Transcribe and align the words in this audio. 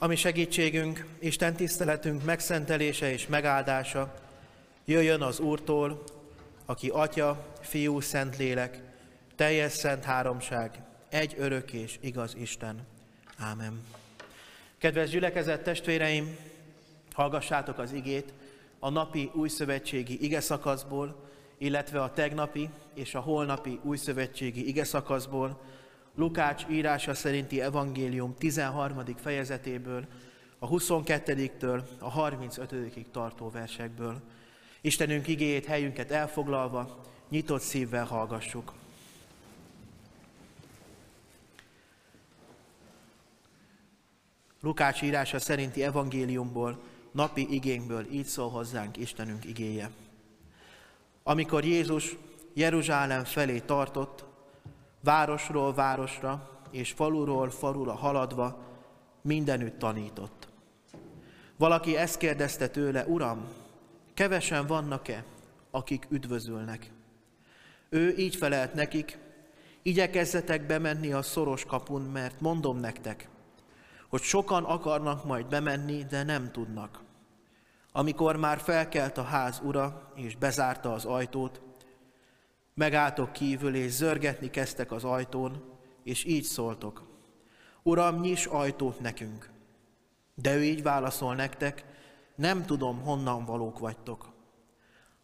Ami 0.00 0.16
segítségünk, 0.16 1.06
Isten 1.18 1.54
tiszteletünk 1.54 2.24
megszentelése 2.24 3.12
és 3.12 3.26
megáldása 3.26 4.14
jöjjön 4.84 5.22
az 5.22 5.40
Úrtól, 5.40 6.02
aki 6.66 6.88
Atya, 6.88 7.54
Fiú, 7.60 8.00
Szentlélek, 8.00 8.82
teljes 9.36 9.72
szent 9.72 10.04
háromság, 10.04 10.82
egy 11.08 11.34
örök 11.38 11.72
és 11.72 11.98
igaz 12.00 12.34
Isten. 12.36 12.86
Ámen. 13.38 13.84
Kedves 14.78 15.10
gyülekezett 15.10 15.62
testvéreim, 15.62 16.36
hallgassátok 17.12 17.78
az 17.78 17.92
igét 17.92 18.32
a 18.78 18.90
napi 18.90 19.30
újszövetségi 19.34 20.24
ige 20.24 20.40
szakaszból, 20.40 21.28
illetve 21.58 22.02
a 22.02 22.12
tegnapi 22.12 22.68
és 22.94 23.14
a 23.14 23.20
holnapi 23.20 23.80
újszövetségi 23.82 24.68
ige 24.68 24.84
szakaszból, 24.84 25.60
Lukács 26.14 26.64
írása 26.68 27.14
szerinti 27.14 27.60
evangélium 27.60 28.34
13. 28.38 29.04
fejezetéből, 29.16 30.06
a 30.58 30.68
22-től 30.68 31.82
a 31.98 32.08
35 32.10 33.06
tartó 33.12 33.50
versekből. 33.50 34.20
Istenünk 34.80 35.28
igéjét 35.28 35.66
helyünket 35.66 36.10
elfoglalva, 36.10 37.04
nyitott 37.28 37.60
szívvel 37.60 38.04
hallgassuk. 38.04 38.72
Lukács 44.60 45.02
írása 45.02 45.38
szerinti 45.38 45.82
evangéliumból, 45.82 46.78
napi 47.10 47.54
igénkből 47.54 48.06
így 48.10 48.26
szól 48.26 48.50
hozzánk 48.50 48.96
Istenünk 48.96 49.44
igéje. 49.44 49.90
Amikor 51.22 51.64
Jézus 51.64 52.16
Jeruzsálem 52.52 53.24
felé 53.24 53.58
tartott, 53.58 54.24
városról 55.00 55.74
városra 55.74 56.50
és 56.70 56.92
faluról 56.92 57.50
falura 57.50 57.94
haladva 57.94 58.58
mindenütt 59.22 59.78
tanított. 59.78 60.48
Valaki 61.56 61.96
ezt 61.96 62.18
kérdezte 62.18 62.68
tőle, 62.68 63.06
Uram, 63.06 63.48
kevesen 64.14 64.66
vannak-e, 64.66 65.24
akik 65.70 66.06
üdvözülnek? 66.10 66.90
Ő 67.88 68.14
így 68.16 68.36
felelt 68.36 68.74
nekik, 68.74 69.18
igyekezzetek 69.82 70.66
bemenni 70.66 71.12
a 71.12 71.22
szoros 71.22 71.64
kapun, 71.64 72.02
mert 72.02 72.40
mondom 72.40 72.78
nektek, 72.78 73.28
hogy 74.08 74.22
sokan 74.22 74.64
akarnak 74.64 75.24
majd 75.24 75.46
bemenni, 75.46 76.04
de 76.04 76.22
nem 76.22 76.52
tudnak. 76.52 77.00
Amikor 77.92 78.36
már 78.36 78.58
felkelt 78.58 79.18
a 79.18 79.22
ház 79.22 79.60
ura, 79.64 80.12
és 80.14 80.36
bezárta 80.36 80.92
az 80.92 81.04
ajtót, 81.04 81.60
megálltok 82.78 83.32
kívül, 83.32 83.74
és 83.74 83.90
zörgetni 83.90 84.50
kezdtek 84.50 84.92
az 84.92 85.04
ajtón, 85.04 85.62
és 86.02 86.24
így 86.24 86.44
szóltok. 86.44 87.02
Uram, 87.82 88.20
nyis 88.20 88.46
ajtót 88.46 89.00
nekünk. 89.00 89.50
De 90.34 90.56
ő 90.56 90.62
így 90.62 90.82
válaszol 90.82 91.34
nektek, 91.34 91.84
nem 92.34 92.64
tudom, 92.64 93.00
honnan 93.00 93.44
valók 93.44 93.78
vagytok. 93.78 94.32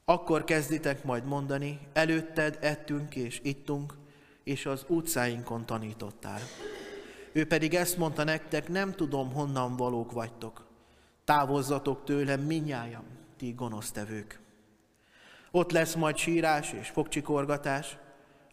Akkor 0.04 0.44
kezditek 0.44 1.04
majd 1.04 1.24
mondani, 1.24 1.80
előtted 1.92 2.58
ettünk 2.60 3.16
és 3.16 3.40
ittunk, 3.42 3.94
és 4.44 4.66
az 4.66 4.84
utcáinkon 4.88 5.66
tanítottál. 5.66 6.40
Ő 7.32 7.46
pedig 7.46 7.74
ezt 7.74 7.96
mondta 7.96 8.24
nektek, 8.24 8.68
nem 8.68 8.92
tudom, 8.92 9.32
honnan 9.32 9.76
valók 9.76 10.12
vagytok. 10.12 10.66
Távozzatok 11.24 12.04
tőlem 12.04 12.40
minnyájam, 12.40 13.04
ti 13.36 13.52
gonosztevők. 13.52 14.43
Ott 15.56 15.70
lesz 15.70 15.94
majd 15.94 16.16
sírás 16.16 16.72
és 16.72 16.88
fogcsikorgatás, 16.88 17.96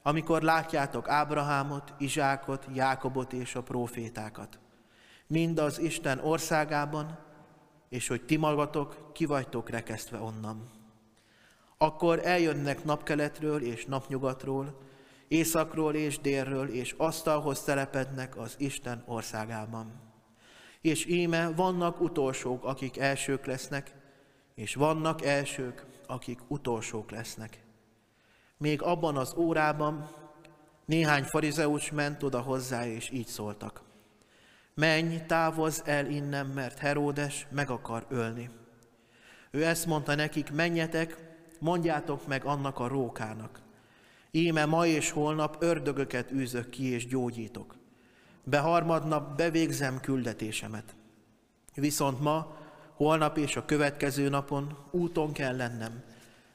amikor 0.01 0.41
látjátok 0.41 1.09
Ábrahámot, 1.09 1.93
Izsákot, 1.97 2.67
Jákobot 2.73 3.33
és 3.33 3.55
a 3.55 3.61
profétákat. 3.61 4.59
Mind 5.27 5.59
az 5.59 5.79
Isten 5.79 6.19
országában, 6.19 7.19
és 7.89 8.07
hogy 8.07 8.25
ti 8.25 8.37
magatok 8.37 9.11
ki 9.13 9.25
vagytok 9.25 9.69
rekesztve 9.69 10.19
onnan. 10.19 10.69
Akkor 11.77 12.19
eljönnek 12.23 12.83
napkeletről 12.83 13.61
és 13.61 13.85
napnyugatról, 13.85 14.81
északról 15.27 15.95
és 15.95 16.19
délről, 16.19 16.69
és 16.69 16.95
asztalhoz 16.97 17.63
telepednek 17.63 18.37
az 18.37 18.55
Isten 18.57 19.03
országában. 19.05 20.01
És 20.81 21.05
íme 21.05 21.51
vannak 21.55 22.01
utolsók, 22.01 22.65
akik 22.65 22.97
elsők 22.97 23.45
lesznek, 23.45 23.93
és 24.55 24.75
vannak 24.75 25.25
elsők, 25.25 25.89
akik 26.11 26.39
utolsók 26.47 27.11
lesznek. 27.11 27.63
Még 28.57 28.81
abban 28.81 29.17
az 29.17 29.33
órában 29.37 30.09
néhány 30.85 31.23
farizeus 31.23 31.91
ment 31.91 32.23
oda 32.23 32.39
hozzá, 32.39 32.87
és 32.87 33.09
így 33.09 33.27
szóltak. 33.27 33.81
Menj, 34.73 35.17
távozz 35.27 35.81
el 35.85 36.09
innen, 36.09 36.45
mert 36.45 36.77
Heródes 36.77 37.47
meg 37.49 37.69
akar 37.69 38.05
ölni. 38.09 38.49
Ő 39.51 39.65
ezt 39.65 39.85
mondta 39.85 40.15
nekik, 40.15 40.51
menjetek, 40.51 41.17
mondjátok 41.59 42.27
meg 42.27 42.45
annak 42.45 42.79
a 42.79 42.87
rókának. 42.87 43.61
Íme 44.31 44.65
ma 44.65 44.85
és 44.85 45.11
holnap 45.11 45.55
ördögöket 45.59 46.31
űzök 46.31 46.69
ki 46.69 46.83
és 46.83 47.07
gyógyítok. 47.07 47.75
Beharmadnap 48.43 49.37
bevégzem 49.37 49.99
küldetésemet. 49.99 50.95
Viszont 51.75 52.19
ma 52.19 52.55
Holnap 53.01 53.37
és 53.37 53.55
a 53.55 53.65
következő 53.65 54.29
napon 54.29 54.77
úton 54.91 55.31
kell 55.31 55.55
lennem, 55.55 56.03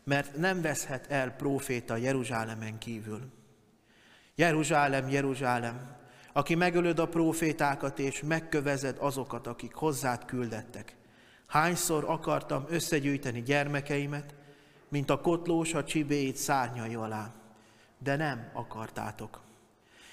mert 0.04 0.36
nem 0.36 0.62
veszhet 0.62 1.10
el 1.10 1.30
próféta 1.30 1.96
Jeruzsálemen 1.96 2.78
kívül. 2.78 3.20
Jeruzsálem, 4.34 5.08
Jeruzsálem, 5.08 5.96
aki 6.32 6.54
megölöd 6.54 6.98
a 6.98 7.08
prófétákat 7.08 7.98
és 7.98 8.22
megkövezed 8.22 8.96
azokat, 8.98 9.46
akik 9.46 9.74
hozzád 9.74 10.24
küldettek. 10.24 10.96
Hányszor 11.46 12.04
akartam 12.04 12.64
összegyűjteni 12.68 13.42
gyermekeimet, 13.42 14.34
mint 14.88 15.10
a 15.10 15.20
kotlós 15.20 15.74
a 15.74 15.84
csibéit 15.84 16.36
szárnyai 16.36 16.94
alá, 16.94 17.32
de 17.98 18.16
nem 18.16 18.50
akartátok. 18.52 19.40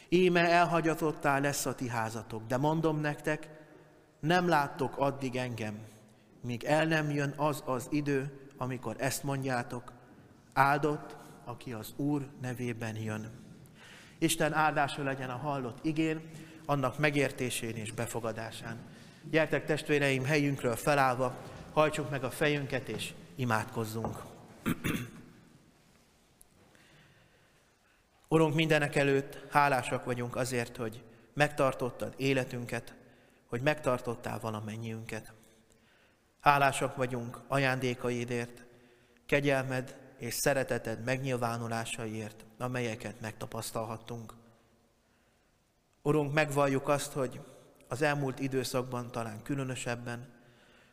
Íme 0.09 0.49
elhagyatottá 0.49 1.39
lesz 1.39 1.65
a 1.65 1.75
ti 1.75 1.87
házatok, 1.87 2.47
de 2.47 2.57
mondom 2.57 2.99
nektek, 2.99 3.49
nem 4.19 4.47
láttok 4.47 4.97
addig 4.97 5.35
engem, 5.35 5.91
míg 6.43 6.63
el 6.63 6.85
nem 6.85 7.11
jön 7.11 7.33
az 7.37 7.63
az 7.65 7.87
idő, 7.89 8.47
amikor 8.57 8.95
ezt 8.99 9.23
mondjátok, 9.23 9.91
áldott, 10.53 11.15
aki 11.45 11.73
az 11.73 11.93
Úr 11.95 12.27
nevében 12.41 12.95
jön. 12.95 13.29
Isten 14.17 14.53
áldása 14.53 15.03
legyen 15.03 15.29
a 15.29 15.37
hallott 15.37 15.85
igén, 15.85 16.21
annak 16.65 16.99
megértésén 16.99 17.75
és 17.75 17.91
befogadásán. 17.91 18.77
Gyertek 19.29 19.65
testvéreim 19.65 20.23
helyünkről 20.25 20.75
felállva, 20.75 21.35
hajtsuk 21.73 22.09
meg 22.09 22.23
a 22.23 22.31
fejünket 22.31 22.89
és 22.89 23.13
imádkozzunk. 23.35 24.17
Urunk, 28.27 28.55
mindenek 28.55 28.95
előtt 28.95 29.51
hálásak 29.51 30.05
vagyunk 30.05 30.35
azért, 30.35 30.77
hogy 30.77 31.03
megtartottad 31.33 32.13
életünket, 32.17 32.95
hogy 33.47 33.61
megtartottál 33.61 34.39
valamennyiünket. 34.39 35.33
Hálásak 36.43 36.95
vagyunk 36.95 37.39
ajándékaidért, 37.47 38.63
kegyelmed 39.25 39.97
és 40.17 40.33
szereteted 40.33 41.03
megnyilvánulásaiért, 41.03 42.45
amelyeket 42.57 43.21
megtapasztalhattunk. 43.21 44.33
Urunk, 46.01 46.33
megvalljuk 46.33 46.87
azt, 46.87 47.11
hogy 47.11 47.39
az 47.87 48.01
elmúlt 48.01 48.39
időszakban 48.39 49.11
talán 49.11 49.41
különösebben 49.43 50.29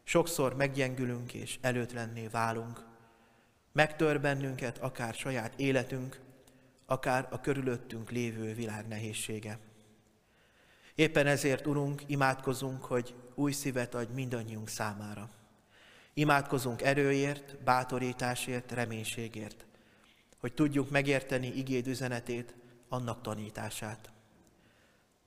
sokszor 0.02 0.56
meggyengülünk 0.56 1.34
és 1.34 1.58
előtlenné 1.60 2.26
válunk. 2.26 2.84
Megtör 3.72 4.20
bennünket 4.20 4.78
akár 4.78 5.14
saját 5.14 5.52
életünk, 5.56 6.20
akár 6.86 7.28
a 7.30 7.40
körülöttünk 7.40 8.10
lévő 8.10 8.54
világ 8.54 8.88
nehézsége. 8.88 9.58
Éppen 10.94 11.26
ezért, 11.26 11.66
Urunk, 11.66 12.02
imádkozunk, 12.06 12.84
hogy 12.84 13.14
új 13.34 13.52
szívet 13.52 13.94
adj 13.94 14.12
mindannyiunk 14.12 14.68
számára. 14.68 15.38
Imádkozunk 16.14 16.82
erőért, 16.82 17.62
bátorításért, 17.62 18.72
reménységért, 18.72 19.66
hogy 20.38 20.52
tudjuk 20.52 20.90
megérteni 20.90 21.46
igéd 21.46 21.86
üzenetét, 21.86 22.54
annak 22.88 23.22
tanítását. 23.22 24.10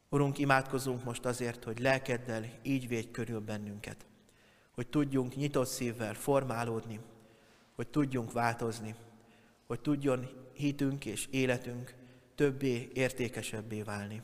Urunk, 0.10 0.38
imádkozunk 0.38 1.04
most 1.04 1.26
azért, 1.26 1.64
hogy 1.64 1.80
lelkeddel 1.80 2.46
így 2.62 2.88
védj 2.88 3.12
körül 3.12 3.40
bennünket, 3.40 4.06
hogy 4.72 4.88
tudjunk 4.88 5.36
nyitott 5.36 5.68
szívvel 5.68 6.14
formálódni, 6.14 7.00
hogy 7.76 7.88
tudjunk 7.88 8.32
változni, 8.32 8.96
hogy 9.68 9.80
tudjon 9.80 10.30
hitünk 10.54 11.06
és 11.06 11.28
életünk 11.32 11.96
többé 12.36 12.90
értékesebbé 12.94 13.82
válni. 13.82 14.22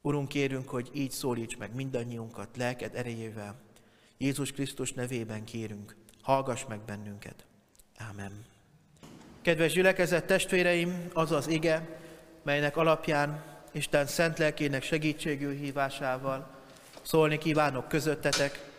Urunk, 0.00 0.28
kérünk, 0.28 0.68
hogy 0.68 0.90
így 0.92 1.10
szólíts 1.10 1.56
meg 1.56 1.74
mindannyiunkat 1.74 2.56
lelked 2.56 2.94
erejével, 2.94 3.60
Jézus 4.18 4.52
Krisztus 4.52 4.92
nevében 4.92 5.44
kérünk, 5.44 5.96
hallgass 6.22 6.64
meg 6.68 6.80
bennünket. 6.80 7.44
Ámen. 7.96 8.44
Kedves 9.42 9.72
gyülekezet 9.72 10.26
testvéreim, 10.26 11.10
az 11.12 11.32
az 11.32 11.48
ige, 11.48 11.98
melynek 12.42 12.76
alapján 12.76 13.44
Isten 13.72 14.06
szent 14.06 14.38
lelkének 14.38 14.82
segítségül 14.82 15.52
hívásával 15.52 16.50
szólni 17.02 17.38
kívánok 17.38 17.88
közöttetek, 17.88 18.70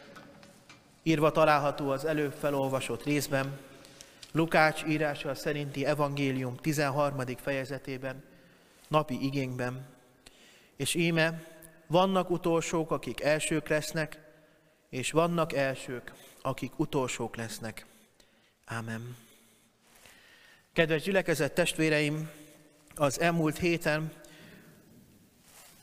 írva 1.03 1.31
található 1.31 1.89
az 1.89 2.05
előbb 2.05 2.33
felolvasott 2.33 3.03
részben, 3.03 3.59
Lukács 4.35 4.83
írása 4.83 5.35
szerinti 5.35 5.85
evangélium 5.85 6.55
13. 6.55 7.17
fejezetében, 7.37 8.23
napi 8.87 9.25
igényben. 9.25 9.85
És 10.75 10.93
íme, 10.95 11.43
vannak 11.87 12.29
utolsók, 12.29 12.91
akik 12.91 13.21
elsők 13.21 13.67
lesznek, 13.67 14.24
és 14.95 15.11
vannak 15.11 15.53
elsők, 15.53 16.13
akik 16.41 16.79
utolsók 16.79 17.35
lesznek. 17.35 17.85
Ámen. 18.65 19.17
Kedves 20.73 21.01
gyülekezet 21.01 21.53
testvéreim, 21.53 22.29
az 22.95 23.19
elmúlt 23.19 23.57
héten 23.57 24.13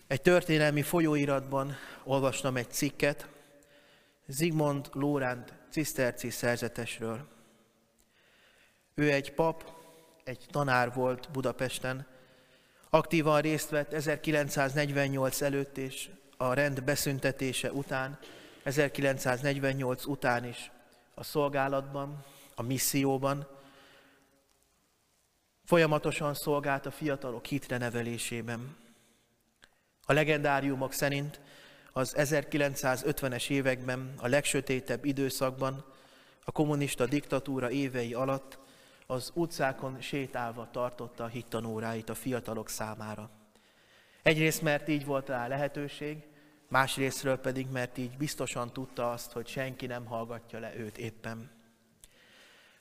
egy 0.06 0.22
történelmi 0.22 0.82
folyóiratban 0.82 1.76
olvastam 2.04 2.56
egy 2.56 2.70
cikket 2.70 3.28
Zigmond 4.26 4.88
Lóránt 4.92 5.52
ciszterci 5.70 6.30
szerzetesről. 6.30 7.28
Ő 8.94 9.12
egy 9.12 9.32
pap, 9.32 9.70
egy 10.24 10.46
tanár 10.50 10.92
volt 10.92 11.30
Budapesten, 11.30 12.06
aktívan 12.90 13.40
részt 13.40 13.68
vett 13.68 13.92
1948 13.92 15.40
előtt 15.40 15.78
és 15.78 16.10
a 16.36 16.52
rend 16.52 16.82
beszüntetése 16.82 17.72
után, 17.72 18.18
1948 18.62 20.04
után 20.04 20.44
is 20.44 20.70
a 21.14 21.24
szolgálatban, 21.24 22.24
a 22.54 22.62
misszióban, 22.62 23.46
folyamatosan 25.64 26.34
szolgált 26.34 26.86
a 26.86 26.90
fiatalok 26.90 27.44
hitre 27.44 27.78
nevelésében. 27.78 28.76
A 30.04 30.12
legendáriumok 30.12 30.92
szerint 30.92 31.40
az 31.92 32.14
1950-es 32.16 33.50
években, 33.50 34.14
a 34.16 34.26
legsötétebb 34.26 35.04
időszakban, 35.04 35.84
a 36.44 36.52
kommunista 36.52 37.06
diktatúra 37.06 37.70
évei 37.70 38.14
alatt 38.14 38.58
az 39.06 39.30
utcákon 39.34 40.00
sétálva 40.00 40.68
tartotta 40.70 41.24
a 41.24 41.26
hittanóráit 41.26 42.08
a 42.08 42.14
fiatalok 42.14 42.68
számára. 42.68 43.30
Egyrészt, 44.22 44.62
mert 44.62 44.88
így 44.88 45.04
volt 45.04 45.28
rá 45.28 45.46
lehetőség, 45.46 46.24
másrésztről 46.72 47.36
pedig, 47.36 47.66
mert 47.72 47.98
így 47.98 48.16
biztosan 48.16 48.72
tudta 48.72 49.10
azt, 49.10 49.32
hogy 49.32 49.46
senki 49.46 49.86
nem 49.86 50.04
hallgatja 50.04 50.58
le 50.58 50.72
őt 50.76 50.98
éppen. 50.98 51.50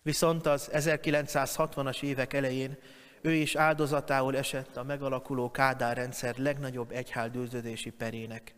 Viszont 0.02 0.46
az 0.46 0.70
1960-as 0.74 2.02
évek 2.02 2.34
elején 2.34 2.78
ő 3.22 3.34
is 3.34 3.56
áldozatául 3.56 4.38
esett 4.38 4.78
a 4.78 4.84
megalakuló 4.84 5.52
Kádár 5.52 5.98
rendszer 5.98 6.38
legnagyobb 6.38 6.92
egyháldőződési 6.92 7.90
perének. 7.90 8.54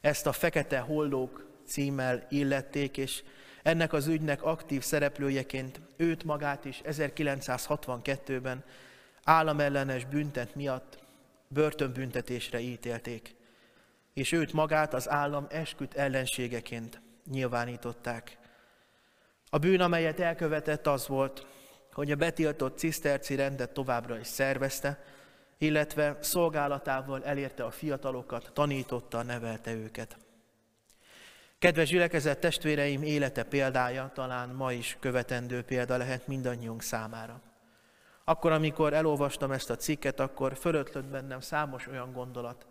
Ezt 0.00 0.26
a 0.26 0.32
Fekete 0.32 0.78
Hollók 0.78 1.46
címmel 1.66 2.26
illették, 2.28 2.96
és 2.96 3.22
ennek 3.62 3.92
az 3.92 4.06
ügynek 4.06 4.42
aktív 4.42 4.82
szereplőjeként 4.82 5.80
őt 5.96 6.24
magát 6.24 6.64
is 6.64 6.80
1962-ben 6.84 8.64
államellenes 9.24 10.04
büntet 10.04 10.54
miatt 10.54 10.98
börtönbüntetésre 11.48 12.60
ítélték, 12.60 13.36
és 14.18 14.32
őt 14.32 14.52
magát 14.52 14.94
az 14.94 15.08
állam 15.08 15.46
esküt 15.50 15.94
ellenségeként 15.94 17.00
nyilvánították. 17.30 18.38
A 19.50 19.58
bűn, 19.58 19.80
amelyet 19.80 20.20
elkövetett, 20.20 20.86
az 20.86 21.06
volt, 21.08 21.46
hogy 21.92 22.10
a 22.10 22.16
betiltott 22.16 22.78
ciszterci 22.78 23.34
rendet 23.34 23.72
továbbra 23.72 24.18
is 24.18 24.26
szervezte, 24.26 25.04
illetve 25.58 26.18
szolgálatával 26.20 27.24
elérte 27.24 27.64
a 27.64 27.70
fiatalokat, 27.70 28.50
tanította, 28.52 29.22
nevelte 29.22 29.74
őket. 29.74 30.16
Kedves 31.58 31.88
gyülekezet 31.88 32.38
testvéreim 32.38 33.02
élete 33.02 33.42
példája 33.42 34.10
talán 34.14 34.48
ma 34.48 34.72
is 34.72 34.96
követendő 35.00 35.62
példa 35.62 35.96
lehet 35.96 36.26
mindannyiunk 36.26 36.82
számára. 36.82 37.40
Akkor, 38.24 38.52
amikor 38.52 38.92
elolvastam 38.92 39.52
ezt 39.52 39.70
a 39.70 39.76
cikket, 39.76 40.20
akkor 40.20 40.56
fölötlött 40.56 41.06
bennem 41.06 41.40
számos 41.40 41.86
olyan 41.86 42.12
gondolat, 42.12 42.66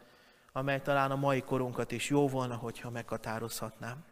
amely 0.58 0.82
talán 0.82 1.12
a 1.12 1.16
mai 1.16 1.42
korunkat 1.42 1.92
is 1.92 2.10
jó 2.10 2.28
volna, 2.28 2.56
hogyha 2.56 2.90
meghatározhatnám. 2.90 4.04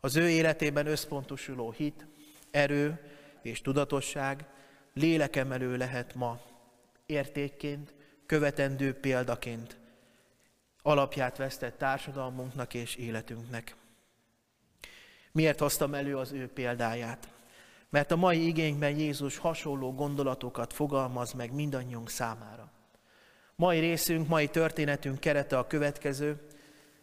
Az 0.00 0.16
ő 0.16 0.28
életében 0.28 0.86
összpontosuló 0.86 1.70
hit, 1.70 2.06
erő 2.50 3.10
és 3.42 3.60
tudatosság 3.60 4.46
lélekemelő 4.92 5.76
lehet 5.76 6.14
ma 6.14 6.40
értékként, 7.06 7.94
követendő 8.26 8.94
példaként 8.94 9.76
alapját 10.82 11.36
vesztett 11.36 11.78
társadalmunknak 11.78 12.74
és 12.74 12.94
életünknek. 12.94 13.76
Miért 15.32 15.58
hoztam 15.58 15.94
elő 15.94 16.16
az 16.16 16.32
ő 16.32 16.48
példáját? 16.48 17.28
Mert 17.88 18.10
a 18.10 18.16
mai 18.16 18.46
igényben 18.46 18.98
Jézus 18.98 19.36
hasonló 19.36 19.94
gondolatokat 19.94 20.72
fogalmaz 20.72 21.32
meg 21.32 21.52
mindannyiunk 21.52 22.10
számára. 22.10 22.77
Mai 23.60 23.78
részünk, 23.78 24.28
mai 24.28 24.48
történetünk 24.48 25.18
kerete 25.18 25.58
a 25.58 25.66
következő. 25.66 26.40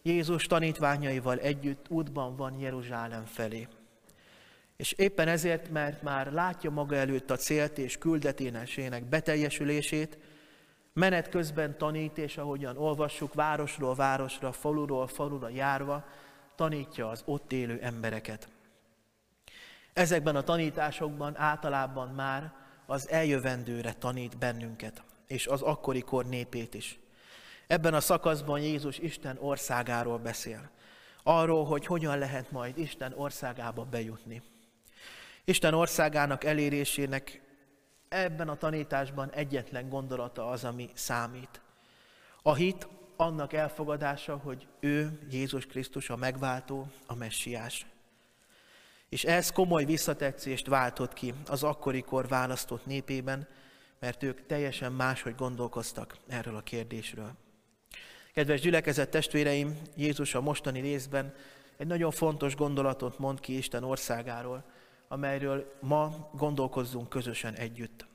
Jézus 0.01 0.45
tanítványaival 0.45 1.39
együtt 1.39 1.85
útban 1.89 2.35
van 2.35 2.59
Jeruzsálem 2.59 3.25
felé. 3.25 3.67
És 4.77 4.91
éppen 4.91 5.27
ezért, 5.27 5.69
mert 5.69 6.01
már 6.01 6.31
látja 6.31 6.69
maga 6.69 6.95
előtt 6.95 7.31
a 7.31 7.35
célt 7.35 7.77
és 7.77 7.97
küldeténesének 7.97 9.03
beteljesülését, 9.03 10.17
menet 10.93 11.29
közben 11.29 11.77
tanít, 11.77 12.17
és 12.17 12.37
ahogyan 12.37 12.77
olvassuk, 12.77 13.33
városról 13.33 13.95
városra, 13.95 14.51
faluról 14.51 15.07
falura 15.07 15.49
járva, 15.49 16.05
tanítja 16.55 17.09
az 17.09 17.21
ott 17.25 17.51
élő 17.51 17.79
embereket. 17.81 18.47
Ezekben 19.93 20.35
a 20.35 20.43
tanításokban 20.43 21.37
általában 21.37 22.09
már 22.09 22.53
az 22.85 23.09
eljövendőre 23.09 23.93
tanít 23.93 24.37
bennünket, 24.37 25.03
és 25.27 25.48
az 25.48 25.62
akkori 25.62 26.01
kor 26.01 26.25
népét 26.25 26.74
is. 26.74 27.00
Ebben 27.68 27.94
a 27.94 28.00
szakaszban 28.00 28.60
Jézus 28.60 28.98
Isten 28.98 29.38
országáról 29.39 30.18
beszél. 30.18 30.69
Arról, 31.24 31.66
hogy 31.66 31.86
hogyan 31.86 32.18
lehet 32.18 32.51
majd 32.51 32.77
Isten 32.77 33.13
országába 33.16 33.83
bejutni. 33.83 34.42
Isten 35.44 35.74
országának 35.74 36.44
elérésének 36.44 37.42
ebben 38.10 38.50
a 38.50 38.57
tanításban 38.57 39.31
egyetlen 39.31 39.89
gondolata 39.89 40.50
az, 40.50 40.63
ami 40.63 40.89
számít. 40.94 41.62
A 42.42 42.54
hit 42.54 42.88
annak 43.16 43.54
elfogadása, 43.54 44.38
hogy 44.38 44.68
ő, 44.80 45.19
Jézus 45.31 45.66
Krisztus 45.66 46.10
a 46.10 46.16
megváltó, 46.16 46.88
a 47.05 47.15
messiás. 47.15 47.86
És 49.10 49.24
ez 49.24 49.51
komoly 49.51 49.86
visszatetszést 49.86 50.67
váltott 50.67 51.13
ki 51.13 51.34
az 51.48 51.63
akkori 51.63 52.01
kor 52.01 52.27
választott 52.27 52.86
népében, 52.86 53.48
mert 54.05 54.24
ők 54.24 54.45
teljesen 54.45 54.91
máshogy 54.91 55.35
gondolkoztak 55.35 56.17
erről 56.27 56.55
a 56.55 56.62
kérdésről. 56.62 57.31
Kedves 58.33 58.62
gyülekezet 58.62 59.09
testvéreim, 59.09 59.81
Jézus 59.95 60.35
a 60.35 60.41
mostani 60.41 60.79
részben 60.79 61.33
egy 61.77 61.88
nagyon 61.88 62.12
fontos 62.12 62.55
gondolatot 62.55 63.19
mond 63.19 63.39
ki 63.39 63.57
Isten 63.57 63.83
országáról, 63.83 64.63
amelyről 65.07 65.77
ma 65.81 66.29
gondolkozzunk 66.33 67.09
közösen 67.09 67.53
együtt. 67.53 68.05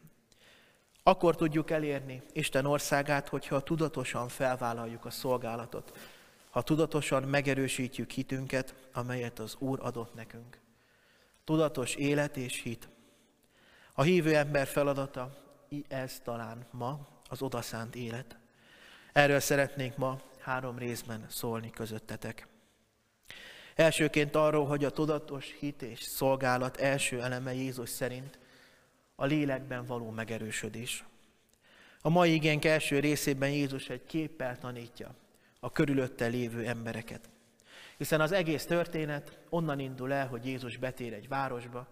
Akkor 1.02 1.36
tudjuk 1.36 1.70
elérni 1.70 2.22
Isten 2.32 2.66
országát, 2.66 3.28
hogyha 3.28 3.60
tudatosan 3.60 4.28
felvállaljuk 4.28 5.04
a 5.04 5.10
szolgálatot, 5.10 5.98
ha 6.50 6.62
tudatosan 6.62 7.22
megerősítjük 7.22 8.10
hitünket, 8.10 8.74
amelyet 8.92 9.38
az 9.38 9.56
Úr 9.58 9.78
adott 9.82 10.14
nekünk. 10.14 10.58
Tudatos 11.44 11.94
élet 11.94 12.36
és 12.36 12.62
hit. 12.62 12.88
A 13.92 14.02
hívő 14.02 14.36
ember 14.36 14.66
feladata 14.66 15.48
ez 15.88 16.20
talán 16.24 16.66
ma 16.70 17.06
az 17.28 17.42
odaszánt 17.42 17.94
élet. 17.94 18.36
Erről 19.12 19.40
szeretnék 19.40 19.96
ma 19.96 20.20
három 20.38 20.78
részben 20.78 21.26
szólni 21.28 21.70
közöttetek. 21.70 22.46
Elsőként 23.74 24.34
arról, 24.34 24.66
hogy 24.66 24.84
a 24.84 24.90
tudatos 24.90 25.56
hit 25.58 25.82
és 25.82 26.02
szolgálat 26.02 26.76
első 26.76 27.22
eleme 27.22 27.54
Jézus 27.54 27.88
szerint 27.88 28.38
a 29.14 29.24
lélekben 29.24 29.86
való 29.86 30.10
megerősödés. 30.10 31.04
A 32.00 32.08
mai 32.08 32.32
igénk 32.32 32.64
első 32.64 32.98
részében 32.98 33.50
Jézus 33.50 33.88
egy 33.88 34.06
képpel 34.06 34.58
tanítja 34.58 35.14
a 35.60 35.72
körülötte 35.72 36.26
lévő 36.26 36.66
embereket. 36.66 37.28
Hiszen 37.96 38.20
az 38.20 38.32
egész 38.32 38.64
történet 38.64 39.38
onnan 39.48 39.78
indul 39.78 40.12
el, 40.12 40.26
hogy 40.26 40.46
Jézus 40.46 40.76
betér 40.76 41.12
egy 41.12 41.28
városba, 41.28 41.86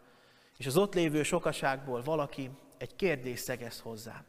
és 0.57 0.67
az 0.67 0.77
ott 0.77 0.95
lévő 0.95 1.23
sokaságból 1.23 2.03
valaki 2.03 2.51
egy 2.79 2.97
kérdés 2.97 3.39
szegez 3.39 3.81
hozzá. 3.81 4.25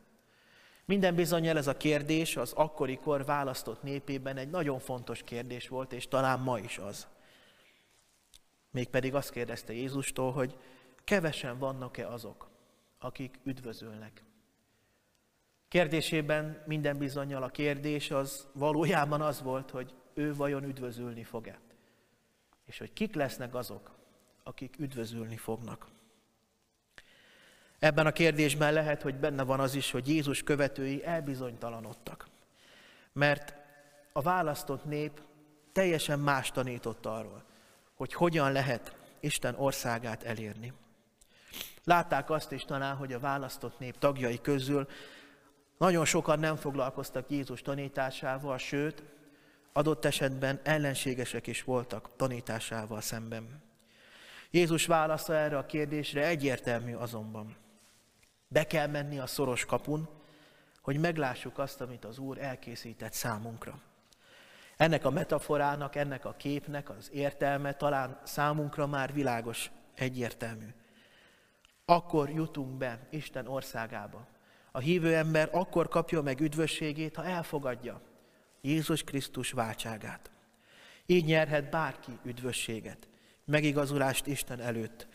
Minden 0.86 1.16
bizonyal 1.16 1.58
ez 1.58 1.68
a 1.68 1.78
kérdés 1.78 2.38
az 2.38 2.54
akkori 2.54 2.98
kor 2.98 3.26
választott 3.26 3.84
népében 3.84 4.38
egy 4.38 4.50
nagyon 4.50 4.80
fontos 4.80 5.24
kérdés 5.24 5.68
volt, 5.68 5.94
és 5.94 6.08
talán 6.08 6.40
ma 6.40 6.60
is 6.60 6.78
az. 6.78 7.08
Mégpedig 8.72 9.16
azt 9.16 9.32
kérdezte 9.32 9.74
Jézustól, 9.74 10.32
hogy 10.32 10.58
kevesen 11.04 11.58
vannak-e 11.60 12.08
azok, 12.08 12.50
akik 13.00 13.40
üdvözölnek. 13.44 14.24
Kérdésében 15.68 16.64
minden 16.66 16.98
bizonyal 16.98 17.44
a 17.44 17.50
kérdés 17.50 18.12
az 18.12 18.48
valójában 18.54 19.22
az 19.22 19.42
volt, 19.42 19.70
hogy 19.70 19.94
ő 20.14 20.36
vajon 20.36 20.64
üdvözülni 20.64 21.24
fog-e. 21.24 21.60
És 22.66 22.78
hogy 22.78 22.94
kik 22.94 23.16
lesznek 23.16 23.56
azok, 23.56 23.92
akik 24.44 24.76
üdvözülni 24.80 25.38
fognak. 25.38 25.88
Ebben 27.80 28.06
a 28.06 28.12
kérdésben 28.12 28.74
lehet, 28.74 29.02
hogy 29.02 29.16
benne 29.16 29.44
van 29.44 29.60
az 29.60 29.76
is, 29.76 29.92
hogy 29.92 30.08
Jézus 30.08 30.44
követői 30.44 31.06
elbizonytalanodtak. 31.06 32.28
Mert 33.14 33.54
a 34.14 34.22
választott 34.22 34.86
nép 34.86 35.22
teljesen 35.72 36.20
más 36.20 36.52
tanított 36.52 37.06
arról, 37.06 37.44
hogy 37.94 38.14
hogyan 38.14 38.52
lehet 38.52 38.96
Isten 39.20 39.56
országát 39.58 40.24
elérni. 40.24 40.74
Látták 41.84 42.30
azt 42.30 42.52
is 42.52 42.66
talán, 42.66 42.96
hogy 42.96 43.14
a 43.14 43.20
választott 43.20 43.80
nép 43.80 43.98
tagjai 43.98 44.42
közül 44.42 44.88
nagyon 45.78 46.06
sokan 46.06 46.40
nem 46.40 46.56
foglalkoztak 46.56 47.30
Jézus 47.30 47.62
tanításával, 47.62 48.58
sőt, 48.58 49.04
adott 49.74 50.06
esetben 50.06 50.60
ellenségesek 50.64 51.48
is 51.48 51.64
voltak 51.64 52.10
tanításával 52.16 53.02
szemben. 53.02 53.62
Jézus 54.52 54.86
válasza 54.86 55.36
erre 55.36 55.58
a 55.58 55.66
kérdésre 55.66 56.28
egyértelmű 56.28 56.94
azonban. 56.94 57.56
Be 58.52 58.68
kell 58.68 58.88
menni 58.88 59.20
a 59.20 59.28
szoros 59.28 59.66
kapun, 59.66 60.10
hogy 60.82 61.00
meglássuk 61.00 61.58
azt, 61.58 61.82
amit 61.82 62.06
az 62.06 62.18
Úr 62.18 62.38
elkészített 62.38 63.14
számunkra. 63.14 63.82
Ennek 64.78 65.06
a 65.06 65.10
metaforának, 65.10 65.96
ennek 65.96 66.26
a 66.26 66.34
képnek 66.38 66.90
az 66.90 67.10
értelme 67.14 67.74
talán 67.74 68.22
számunkra 68.24 68.88
már 68.88 69.14
világos, 69.14 69.72
egyértelmű. 69.96 70.68
Akkor 71.86 72.30
jutunk 72.30 72.78
be 72.78 73.08
Isten 73.10 73.48
országába. 73.48 74.28
A 74.72 74.80
hívő 74.80 75.16
ember 75.16 75.50
akkor 75.52 75.88
kapja 75.88 76.22
meg 76.22 76.40
üdvösségét, 76.40 77.16
ha 77.16 77.26
elfogadja 77.26 78.02
Jézus 78.62 79.04
Krisztus 79.04 79.52
váltságát. 79.52 80.32
Így 81.06 81.26
nyerhet 81.26 81.70
bárki 81.70 82.20
üdvösséget, 82.24 83.10
megigazulást 83.46 84.28
Isten 84.28 84.60
előtt, 84.60 85.08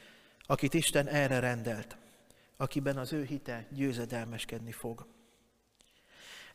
akit 0.47 0.75
Isten 0.75 1.07
erre 1.07 1.38
rendelt, 1.38 1.97
akiben 2.56 2.99
az 2.99 3.12
ő 3.12 3.25
hite 3.25 3.66
győzedelmeskedni 3.70 4.73
fog. 4.73 5.06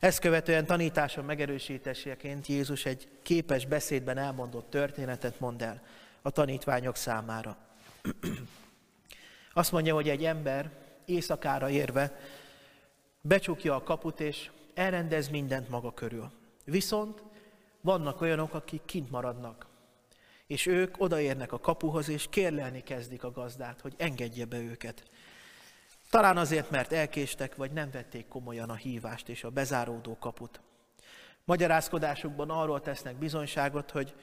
Ezt 0.00 0.18
követően 0.18 0.66
tanítása 0.66 1.22
megerősítéseként 1.22 2.46
Jézus 2.46 2.84
egy 2.84 3.08
képes 3.22 3.66
beszédben 3.66 4.18
elmondott 4.18 4.70
történetet 4.70 5.40
mond 5.40 5.62
el 5.62 5.82
a 6.22 6.30
tanítványok 6.30 6.96
számára. 6.96 7.56
Azt 9.52 9.72
mondja, 9.72 9.94
hogy 9.94 10.08
egy 10.08 10.24
ember 10.24 10.70
éjszakára 11.04 11.70
érve 11.70 12.20
becsukja 13.20 13.74
a 13.74 13.82
kaput 13.82 14.20
és 14.20 14.50
elrendez 14.74 15.28
mindent 15.28 15.68
maga 15.68 15.94
körül. 15.94 16.30
Viszont 16.64 17.22
vannak 17.80 18.20
olyanok, 18.20 18.54
akik 18.54 18.84
kint 18.84 19.10
maradnak, 19.10 19.66
és 20.46 20.66
ők 20.66 21.00
odaérnek 21.00 21.52
a 21.52 21.60
kapuhoz, 21.60 22.08
és 22.08 22.26
kérlelni 22.30 22.82
kezdik 22.82 23.24
a 23.24 23.30
gazdát, 23.30 23.80
hogy 23.80 23.94
engedje 23.96 24.44
be 24.44 24.58
őket. 24.58 25.10
Talán 26.10 26.36
azért, 26.36 26.70
mert 26.70 26.92
elkéstek, 26.92 27.56
vagy 27.56 27.72
nem 27.72 27.90
vették 27.90 28.28
komolyan 28.28 28.70
a 28.70 28.74
hívást 28.74 29.28
és 29.28 29.44
a 29.44 29.50
bezáródó 29.50 30.16
kaput. 30.18 30.60
Magyarázkodásukban 31.44 32.50
arról 32.50 32.80
tesznek 32.80 33.16
bizonyságot, 33.16 33.90
hogy 33.90 34.14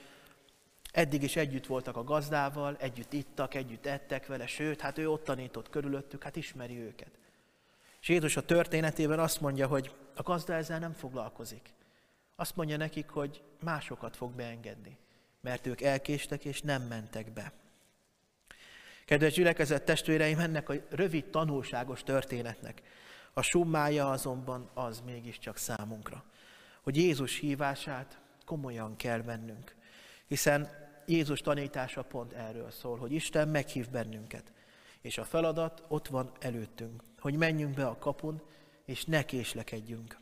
eddig 0.92 1.24
is 1.24 1.36
együtt 1.36 1.66
voltak 1.66 1.96
a 1.96 2.04
gazdával, 2.04 2.76
együtt 2.80 3.14
ittak, 3.14 3.54
együtt 3.54 3.86
ettek 3.86 4.26
vele, 4.26 4.48
sőt, 4.48 4.82
hát 4.82 4.98
ő 4.98 5.10
ott 5.10 5.24
tanított 5.24 5.70
körülöttük, 5.70 6.24
hát 6.24 6.36
ismeri 6.36 6.80
őket. 6.80 7.12
És 8.02 8.10
Jézus 8.10 8.38
a 8.38 8.46
történetében 8.46 9.20
azt 9.20 9.42
mondja, 9.42 9.68
hogy 9.68 9.96
a 10.16 10.22
gazda 10.22 10.54
ezzel 10.54 10.80
nem 10.80 10.94
foglalkozik. 10.94 11.74
Azt 12.36 12.56
mondja 12.56 12.78
nekik, 12.78 13.10
hogy 13.10 13.44
másokat 13.64 14.16
fog 14.16 14.32
beengedni, 14.32 14.98
mert 15.42 15.68
ők 15.68 15.82
elkéstek 15.82 16.46
és 16.46 16.62
nem 16.62 16.82
mentek 16.82 17.32
be. 17.32 17.52
Kedves 19.08 19.34
gyülekezett 19.34 19.86
testvéreim, 19.86 20.40
ennek 20.40 20.70
a 20.70 20.74
rövid 20.90 21.26
tanulságos 21.26 22.04
történetnek 22.04 22.82
a 23.34 23.42
summája 23.42 24.10
azonban 24.10 24.70
az 24.74 25.02
mégiscsak 25.06 25.58
számunkra, 25.58 26.24
hogy 26.82 26.98
Jézus 26.98 27.40
hívását 27.40 28.20
komolyan 28.46 28.96
kell 28.96 29.22
vennünk, 29.22 29.76
hiszen 30.26 30.70
Jézus 31.06 31.40
tanítása 31.40 32.04
pont 32.04 32.34
erről 32.34 32.72
szól, 32.72 32.98
hogy 32.98 33.12
Isten 33.12 33.48
meghív 33.48 33.90
bennünket, 33.90 34.52
és 35.02 35.18
a 35.18 35.24
feladat 35.24 35.84
ott 35.88 36.08
van 36.08 36.32
előttünk, 36.40 37.04
hogy 37.20 37.36
menjünk 37.36 37.76
be 37.76 37.86
a 37.86 37.98
kapun, 37.98 38.42
és 38.86 39.06
ne 39.06 39.24
késlekedjünk. 39.24 40.18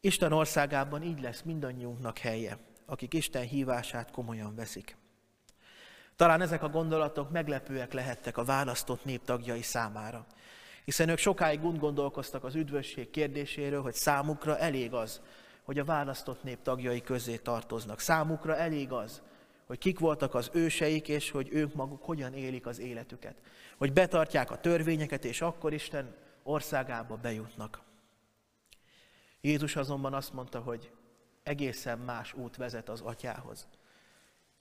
Isten 0.00 0.32
országában 0.32 1.02
így 1.02 1.20
lesz 1.20 1.42
mindannyiunknak 1.42 2.18
helye, 2.18 2.58
akik 2.86 3.14
Isten 3.14 3.46
hívását 3.46 4.10
komolyan 4.10 4.54
veszik. 4.54 4.96
Talán 6.16 6.40
ezek 6.40 6.62
a 6.62 6.68
gondolatok 6.68 7.30
meglepőek 7.30 7.92
lehettek 7.92 8.36
a 8.36 8.44
választott 8.44 9.04
nép 9.04 9.24
tagjai 9.24 9.62
számára, 9.62 10.26
hiszen 10.84 11.08
ők 11.08 11.18
sokáig 11.18 11.60
gondolkoztak 11.78 12.44
az 12.44 12.54
üdvösség 12.54 13.10
kérdéséről, 13.10 13.82
hogy 13.82 13.94
számukra 13.94 14.58
elég 14.58 14.92
az, 14.92 15.20
hogy 15.62 15.78
a 15.78 15.84
választott 15.84 16.42
nép 16.42 16.62
tagjai 16.62 17.00
közé 17.00 17.36
tartoznak. 17.36 18.00
Számukra 18.00 18.56
elég 18.56 18.92
az, 18.92 19.22
hogy 19.66 19.78
kik 19.78 19.98
voltak 19.98 20.34
az 20.34 20.50
őseik, 20.52 21.08
és 21.08 21.30
hogy 21.30 21.48
ők 21.52 21.74
maguk 21.74 22.02
hogyan 22.02 22.34
élik 22.34 22.66
az 22.66 22.78
életüket. 22.78 23.36
Hogy 23.76 23.92
betartják 23.92 24.50
a 24.50 24.60
törvényeket, 24.60 25.24
és 25.24 25.40
akkor 25.40 25.72
Isten 25.72 26.14
országába 26.42 27.16
bejutnak. 27.16 27.80
Jézus 29.40 29.76
azonban 29.76 30.14
azt 30.14 30.32
mondta, 30.32 30.60
hogy 30.60 30.90
egészen 31.42 31.98
más 31.98 32.32
út 32.32 32.56
vezet 32.56 32.88
az 32.88 33.00
atyához. 33.00 33.66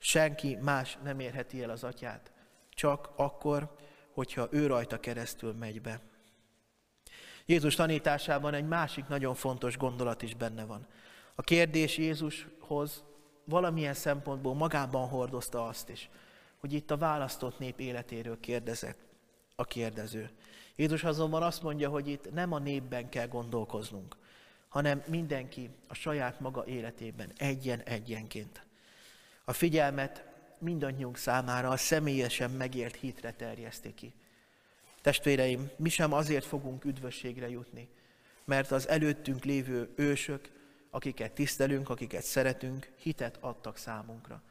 Senki 0.05 0.55
más 0.61 0.97
nem 1.03 1.19
érheti 1.19 1.63
el 1.63 1.69
az 1.69 1.83
atyát, 1.83 2.31
csak 2.69 3.09
akkor, 3.15 3.75
hogyha 4.13 4.47
ő 4.51 4.67
rajta 4.67 4.99
keresztül 4.99 5.53
megy 5.53 5.81
be. 5.81 5.99
Jézus 7.45 7.75
tanításában 7.75 8.53
egy 8.53 8.67
másik 8.67 9.07
nagyon 9.07 9.35
fontos 9.35 9.77
gondolat 9.77 10.21
is 10.21 10.35
benne 10.35 10.65
van. 10.65 10.87
A 11.35 11.41
kérdés 11.41 11.97
Jézushoz 11.97 13.03
valamilyen 13.43 13.93
szempontból 13.93 14.53
magában 14.53 15.07
hordozta 15.07 15.67
azt 15.67 15.89
is, 15.89 16.09
hogy 16.57 16.73
itt 16.73 16.91
a 16.91 16.97
választott 16.97 17.59
nép 17.59 17.79
életéről 17.79 18.39
kérdezett 18.39 18.99
a 19.55 19.63
kérdező. 19.63 20.29
Jézus 20.75 21.03
azonban 21.03 21.43
azt 21.43 21.61
mondja, 21.61 21.89
hogy 21.89 22.07
itt 22.07 22.31
nem 22.31 22.51
a 22.51 22.59
népben 22.59 23.09
kell 23.09 23.27
gondolkoznunk, 23.27 24.15
hanem 24.67 25.03
mindenki 25.07 25.69
a 25.87 25.93
saját 25.93 26.39
maga 26.39 26.65
életében, 26.65 27.31
egyen-egyenként. 27.37 28.71
A 29.43 29.53
figyelmet 29.53 30.25
mindannyiunk 30.57 31.17
számára 31.17 31.69
a 31.69 31.77
személyesen 31.77 32.51
megélt 32.51 32.95
hitre 32.95 33.31
terjeszti 33.31 33.93
ki. 33.93 34.13
Testvéreim, 35.01 35.69
mi 35.75 35.89
sem 35.89 36.13
azért 36.13 36.45
fogunk 36.45 36.85
üdvösségre 36.85 37.49
jutni, 37.49 37.89
mert 38.45 38.71
az 38.71 38.87
előttünk 38.87 39.43
lévő 39.43 39.93
ősök, 39.95 40.49
akiket 40.89 41.31
tisztelünk, 41.31 41.89
akiket 41.89 42.23
szeretünk, 42.23 42.91
hitet 42.95 43.37
adtak 43.39 43.77
számunkra, 43.77 44.41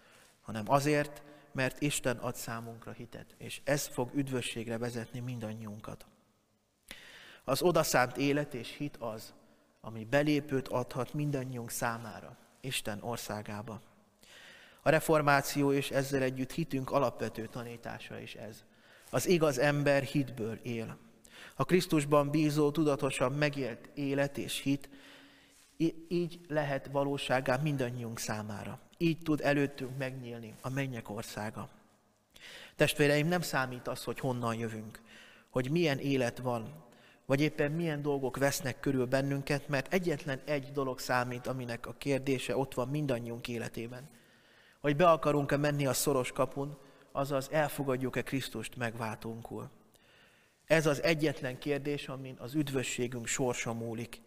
hanem 0.43 0.65
azért, 0.71 1.23
mert 1.53 1.81
Isten 1.81 2.17
ad 2.17 2.35
számunkra 2.35 2.93
hitet, 2.93 3.35
és 3.39 3.61
ez 3.65 3.87
fog 3.87 4.15
üdvösségre 4.15 4.79
vezetni 4.79 5.21
mindannyiunkat. 5.21 6.07
Az 7.45 7.63
odaszánt 7.63 8.17
élet 8.17 8.55
és 8.55 8.77
hit 8.77 8.97
az, 8.97 9.35
ami 9.81 10.05
belépőt 10.05 10.69
adhat 10.69 11.15
mindannyiunk 11.15 11.71
számára 11.71 12.37
Isten 12.61 13.03
országába. 13.03 13.81
A 14.85 14.91
reformáció 14.91 15.73
és 15.73 15.91
ezzel 15.91 16.23
együtt 16.23 16.53
hitünk 16.53 16.91
alapvető 16.91 17.47
tanítása 17.47 18.19
is 18.19 18.35
ez. 18.35 18.65
Az 19.11 19.29
igaz 19.29 19.59
ember 19.59 20.03
hitből 20.03 20.59
él. 20.63 20.99
A 21.57 21.65
Krisztusban 21.65 22.31
bízó, 22.31 22.71
tudatosan 22.71 23.33
megélt 23.33 23.89
élet 23.95 24.39
és 24.39 24.61
hit, 24.61 24.89
így 26.09 26.41
lehet 26.49 26.89
valóságá 26.93 27.57
mindannyiunk 27.57 28.19
számára. 28.19 28.81
Így 28.99 29.19
tud 29.23 29.41
előttünk 29.41 29.99
megnyílni 29.99 30.55
a 30.61 30.71
mennyek 30.71 31.11
országa. 31.11 31.69
Testvéreim, 32.77 33.29
nem 33.29 33.41
számít 33.41 33.89
az, 33.89 34.05
hogy 34.05 34.19
honnan 34.19 34.55
jövünk, 34.55 35.01
hogy 35.51 35.71
milyen 35.71 35.99
élet 35.99 36.39
van, 36.39 36.85
vagy 37.27 37.41
éppen 37.41 37.73
milyen 37.73 38.03
dolgok 38.03 38.37
vesznek 38.37 38.81
körül 38.81 39.07
bennünket, 39.07 39.69
mert 39.69 39.93
egyetlen 39.93 40.41
egy 40.45 40.73
dolog 40.73 40.99
számít, 40.99 41.47
aminek 41.47 41.87
a 41.87 41.95
kérdése 41.99 42.57
ott 42.57 42.75
van 42.75 42.89
mindannyiunk 42.89 43.49
életében– 43.49 44.09
hogy 44.83 44.97
be 44.97 45.11
akarunk-e 45.11 45.57
menni 45.57 45.87
a 45.87 45.93
szoros 45.93 46.33
kapun, 46.33 46.77
azaz 47.13 47.51
elfogadjuk-e 47.51 48.23
Krisztust 48.23 48.77
megváltónkul. 48.77 49.71
Ez 50.67 50.87
az 50.87 51.03
egyetlen 51.03 51.59
kérdés, 51.59 52.09
amin 52.09 52.37
az 52.39 52.55
üdvösségünk 52.55 53.27
sorsa 53.27 53.73
múlik. 53.73 54.21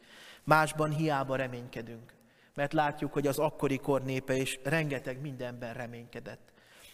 Másban 0.44 0.92
hiába 0.92 1.36
reménykedünk, 1.36 2.14
mert 2.54 2.74
látjuk, 2.74 3.14
hogy 3.14 3.28
az 3.28 3.40
akkori 3.40 3.78
kor 3.78 4.04
népe 4.04 4.36
is 4.36 4.60
rengeteg 4.64 5.22
mindenben 5.22 5.74
reménykedett. 5.74 6.52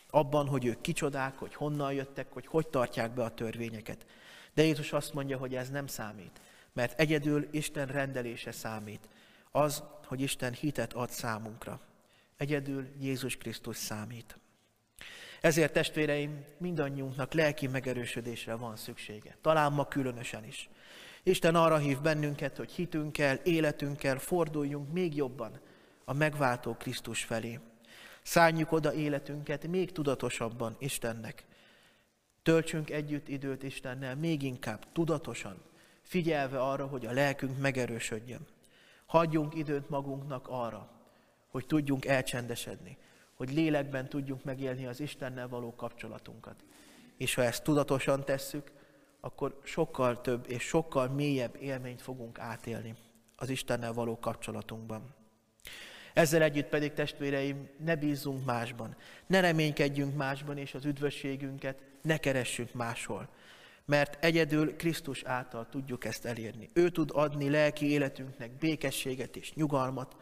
Abban, 0.10 0.48
hogy 0.48 0.65
ők 0.65 0.82
kicsodák, 0.82 1.38
hogy 1.38 1.56
honnan 1.56 1.94
jöttek, 1.94 2.34
hogy 2.34 2.48
hogy 2.48 2.68
tartják 2.68 3.13
be 3.13 3.24
a 3.24 3.34
törvényeket. 3.34 4.06
De 4.53 4.63
Jézus 4.63 4.94
azt 4.94 5.13
mondja, 5.13 5.38
hogy 5.38 5.56
ez 5.56 5.70
nem 5.70 5.88
számít, 5.88 6.41
Mert 6.74 7.00
egyedül 7.00 7.48
Isten 7.51 7.88
rendelése 7.88 8.51
számít. 8.51 9.10
Az, 9.51 9.84
hogy 10.06 10.22
Isten 10.22 10.53
hitet 10.53 10.94
ad 10.94 11.10
számunkra. 11.10 11.80
Egyedül 12.42 12.88
Jézus 13.00 13.38
Krisztus 13.38 13.78
számít. 13.78 14.40
Ezért 15.42 15.74
testvéreim, 15.74 16.46
mindannyiunknak 16.58 17.34
lelki 17.34 17.68
megerősödésre 17.68 18.56
van 18.56 18.76
szüksége. 18.76 19.38
Talán 19.42 19.72
ma 19.72 19.88
különösen 19.88 20.46
is. 20.46 20.70
Isten 21.24 21.56
arra 21.56 21.78
hív 21.78 22.00
bennünket, 22.00 22.58
hogy 22.58 22.72
hitünkkel, 22.72 23.36
életünkkel 23.36 24.20
forduljunk 24.20 24.92
még 24.92 25.16
jobban 25.16 25.60
a 26.06 26.14
megváltó 26.14 26.74
Krisztus 26.74 27.24
felé. 27.24 27.60
Szálljuk 28.24 28.72
oda 28.72 28.94
életünket 28.94 29.68
még 29.68 29.92
tudatosabban 29.92 30.76
Istennek. 30.80 31.46
Töltsünk 32.44 32.90
együtt 32.90 33.28
időt 33.28 33.64
Istennel, 33.64 34.16
még 34.16 34.44
inkább 34.44 34.92
tudatosan, 34.92 35.62
figyelve 36.02 36.60
arra, 36.62 36.86
hogy 36.86 37.06
a 37.06 37.12
lelkünk 37.12 37.58
megerősödjön. 37.60 38.48
Hagyjunk 39.06 39.56
időt 39.56 39.90
magunknak 39.90 40.48
arra, 40.48 41.00
hogy 41.51 41.65
tudjunk 41.65 42.05
elcsendesedni, 42.05 42.98
hogy 43.34 43.53
lélekben 43.53 44.10
tudjunk 44.10 44.43
megélni 44.43 44.86
az 44.86 45.00
Istennel 45.00 45.48
való 45.48 45.75
kapcsolatunkat. 45.75 46.55
És 47.17 47.34
ha 47.34 47.43
ezt 47.43 47.63
tudatosan 47.63 48.25
tesszük, 48.25 48.72
akkor 49.20 49.60
sokkal 49.63 50.22
több 50.22 50.46
és 50.50 50.63
sokkal 50.63 51.08
mélyebb 51.08 51.58
élményt 51.60 52.01
fogunk 52.01 52.39
átélni 52.39 52.96
az 53.36 53.50
Istennel 53.50 53.93
való 53.93 54.20
kapcsolatunkban. 54.20 55.15
Ezzel 56.13 56.41
együtt 56.41 56.67
pedig, 56.67 56.93
testvéreim, 56.93 57.70
ne 57.77 57.96
bízzunk 57.96 58.46
másban, 58.46 58.96
ne 59.27 59.39
reménykedjünk 59.39 60.15
másban, 60.15 60.58
és 60.58 60.74
az 60.74 60.86
üdvösségünket 60.86 61.81
ne 62.01 62.17
keressünk 62.17 62.74
máshol. 62.74 63.29
Mert 63.86 64.24
egyedül 64.24 64.75
Krisztus 64.75 65.24
által 65.24 65.67
tudjuk 65.70 66.05
ezt 66.05 66.25
elérni. 66.25 66.70
Ő 66.74 66.89
tud 66.89 67.10
adni 67.13 67.50
lelki 67.50 67.91
életünknek 67.91 68.51
békességet 68.51 69.36
és 69.36 69.53
nyugalmat. 69.53 70.15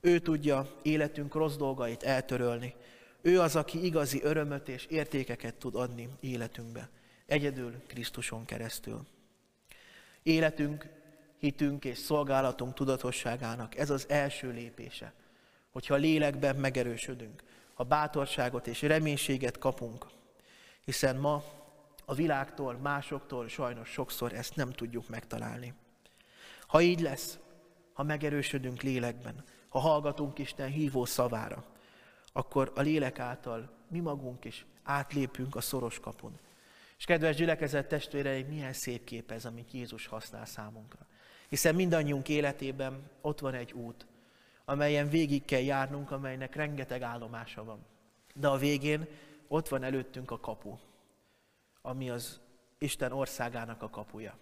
Ő 0.00 0.18
tudja 0.18 0.68
életünk 0.82 1.34
rossz 1.34 1.56
dolgait 1.56 2.02
eltörölni. 2.02 2.74
Ő 3.20 3.40
az, 3.40 3.56
aki 3.56 3.84
igazi 3.84 4.22
örömöt 4.22 4.68
és 4.68 4.86
értékeket 4.86 5.54
tud 5.54 5.74
adni 5.74 6.08
életünkbe. 6.20 6.88
Egyedül 7.26 7.82
Krisztuson 7.86 8.44
keresztül. 8.44 9.06
Életünk, 10.22 10.88
hitünk 11.38 11.84
és 11.84 11.98
szolgálatunk 11.98 12.74
tudatosságának 12.74 13.76
ez 13.76 13.90
az 13.90 14.08
első 14.08 14.50
lépése. 14.50 15.12
Hogyha 15.70 15.94
a 15.94 15.98
lélekben 15.98 16.56
megerősödünk, 16.56 17.42
ha 17.74 17.84
bátorságot 17.84 18.66
és 18.66 18.82
reménységet 18.82 19.58
kapunk, 19.58 20.06
hiszen 20.84 21.16
ma 21.16 21.44
a 22.04 22.14
világtól, 22.14 22.74
másoktól 22.74 23.48
sajnos 23.48 23.88
sokszor 23.88 24.32
ezt 24.32 24.56
nem 24.56 24.72
tudjuk 24.72 25.08
megtalálni. 25.08 25.74
Ha 26.66 26.80
így 26.80 27.00
lesz, 27.00 27.38
ha 27.92 28.02
megerősödünk 28.02 28.82
lélekben, 28.82 29.44
ha 29.68 29.78
hallgatunk 29.78 30.38
Isten 30.38 30.68
hívó 30.68 31.04
szavára, 31.04 31.64
akkor 32.32 32.72
a 32.74 32.80
lélek 32.80 33.18
által 33.18 33.70
mi 33.88 34.00
magunk 34.00 34.44
is 34.44 34.66
átlépünk 34.82 35.56
a 35.56 35.60
szoros 35.60 36.00
kapun. 36.00 36.38
És 36.98 37.04
kedves 37.04 37.36
gyülekezet 37.36 37.88
testvéreim, 37.88 38.46
milyen 38.46 38.72
szép 38.72 39.04
kép 39.04 39.30
ez, 39.30 39.44
amit 39.44 39.72
Jézus 39.72 40.06
használ 40.06 40.46
számunkra. 40.46 41.06
Hiszen 41.48 41.74
mindannyiunk 41.74 42.28
életében 42.28 43.10
ott 43.20 43.40
van 43.40 43.54
egy 43.54 43.72
út, 43.72 44.06
amelyen 44.64 45.08
végig 45.08 45.44
kell 45.44 45.60
járnunk, 45.60 46.10
amelynek 46.10 46.54
rengeteg 46.54 47.02
állomása 47.02 47.64
van. 47.64 47.86
De 48.34 48.48
a 48.48 48.56
végén 48.56 49.06
ott 49.48 49.68
van 49.68 49.82
előttünk 49.82 50.30
a 50.30 50.40
kapu, 50.40 50.78
ami 51.82 52.10
az 52.10 52.40
Isten 52.78 53.12
országának 53.12 53.82
a 53.82 53.90
kapuja. 53.90 54.38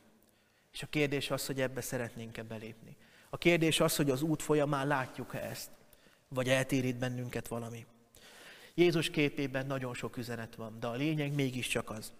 És 0.73 0.83
a 0.83 0.87
kérdés 0.87 1.31
az, 1.31 1.47
hogy 1.47 1.61
ebbe 1.61 1.81
szeretnénk-e 1.81 2.43
belépni. 2.43 2.97
A 3.37 3.39
kérdés 3.39 3.81
az, 3.81 3.97
hogy 3.97 4.11
az 4.11 4.23
út 4.23 4.43
folyamán 4.43 4.87
látjuk-e 4.87 5.39
ezt, 5.39 5.71
vagy 6.29 6.49
eltérít 6.49 6.99
bennünket 6.99 7.49
valami. 7.49 7.87
Jézus 8.75 9.11
képében 9.11 9.67
nagyon 9.67 9.95
sok 9.95 10.17
üzenet 10.17 10.55
van, 10.55 10.81
de 10.81 10.87
a 10.87 10.95
lényeg 10.95 11.35
mégiscsak 11.35 11.91
az, 11.91 12.13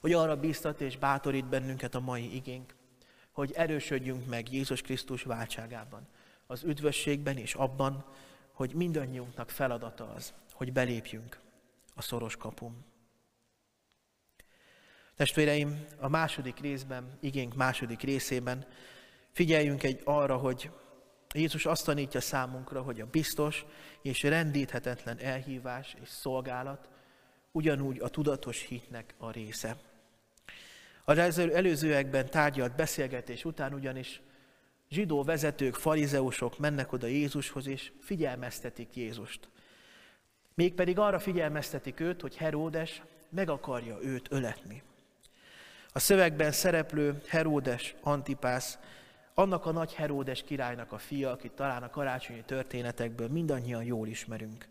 hogy 0.00 0.12
arra 0.12 0.36
biztat 0.36 0.80
és 0.80 0.96
bátorít 0.96 1.44
bennünket 1.44 1.94
a 1.94 2.00
mai 2.00 2.34
igénk, 2.34 2.74
hogy 3.32 3.52
erősödjünk 3.52 4.26
meg 4.26 4.52
Jézus 4.52 4.80
Krisztus 4.80 5.22
váltságában, 5.22 6.06
az 6.46 6.62
üdvösségben 6.62 7.36
és 7.36 7.54
abban, 7.54 8.04
hogy 8.52 8.74
mindannyiunknak 8.74 9.50
feladata 9.50 10.12
az, 10.16 10.34
hogy 10.52 10.72
belépjünk 10.72 11.40
a 11.94 12.02
szoros 12.02 12.36
kapum. 12.36 12.84
Testvéreim, 15.16 15.84
a 15.98 16.08
második 16.08 16.60
részben, 16.60 17.18
igénk 17.20 17.54
második 17.54 18.00
részében 18.00 18.66
figyeljünk 19.38 19.82
egy 19.82 20.00
arra, 20.04 20.36
hogy 20.36 20.70
Jézus 21.34 21.66
azt 21.66 21.84
tanítja 21.84 22.20
számunkra, 22.20 22.82
hogy 22.82 23.00
a 23.00 23.06
biztos 23.06 23.64
és 24.02 24.22
rendíthetetlen 24.22 25.18
elhívás 25.18 25.96
és 26.02 26.08
szolgálat 26.08 26.88
ugyanúgy 27.52 28.00
a 28.00 28.08
tudatos 28.08 28.62
hitnek 28.62 29.14
a 29.18 29.30
része. 29.30 29.76
Az 31.04 31.38
előzőekben 31.38 32.30
tárgyalt 32.30 32.76
beszélgetés 32.76 33.44
után 33.44 33.74
ugyanis 33.74 34.20
zsidó 34.90 35.22
vezetők, 35.22 35.74
farizeusok 35.74 36.58
mennek 36.58 36.92
oda 36.92 37.06
Jézushoz, 37.06 37.66
és 37.66 37.92
figyelmeztetik 38.00 38.96
Jézust. 38.96 39.48
Mégpedig 40.54 40.98
arra 40.98 41.18
figyelmeztetik 41.18 42.00
őt, 42.00 42.20
hogy 42.20 42.36
Heródes 42.36 43.02
meg 43.28 43.50
akarja 43.50 43.98
őt 44.02 44.32
öletni. 44.32 44.82
A 45.92 45.98
szövegben 45.98 46.52
szereplő 46.52 47.22
Heródes 47.26 47.94
Antipász, 48.00 48.78
annak 49.38 49.66
a 49.66 49.72
nagy 49.72 49.94
Heródes 49.94 50.42
királynak 50.42 50.92
a 50.92 50.98
fia, 50.98 51.30
akit 51.30 51.52
talán 51.52 51.82
a 51.82 51.90
karácsonyi 51.90 52.42
történetekből 52.46 53.28
mindannyian 53.28 53.84
jól 53.84 54.08
ismerünk. 54.08 54.68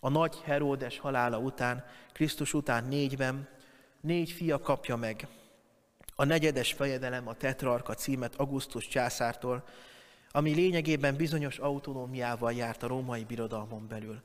A 0.00 0.08
nagy 0.08 0.40
Heródes 0.44 0.98
halála 0.98 1.38
után, 1.38 1.84
Krisztus 2.12 2.54
után 2.54 2.84
négyben, 2.84 3.48
négy 4.00 4.30
fia 4.30 4.60
kapja 4.60 4.96
meg. 4.96 5.28
A 6.14 6.24
negyedes 6.24 6.72
fejedelem 6.72 7.28
a 7.28 7.34
tetrarka 7.34 7.94
címet 7.94 8.34
Augustus 8.36 8.88
császártól, 8.88 9.64
ami 10.30 10.54
lényegében 10.54 11.16
bizonyos 11.16 11.58
autonómiával 11.58 12.52
járt 12.52 12.82
a 12.82 12.86
római 12.86 13.24
birodalmon 13.24 13.88
belül. 13.88 14.22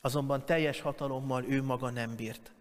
Azonban 0.00 0.44
teljes 0.44 0.80
hatalommal 0.80 1.44
ő 1.44 1.62
maga 1.62 1.90
nem 1.90 2.16
bírt. 2.16 2.52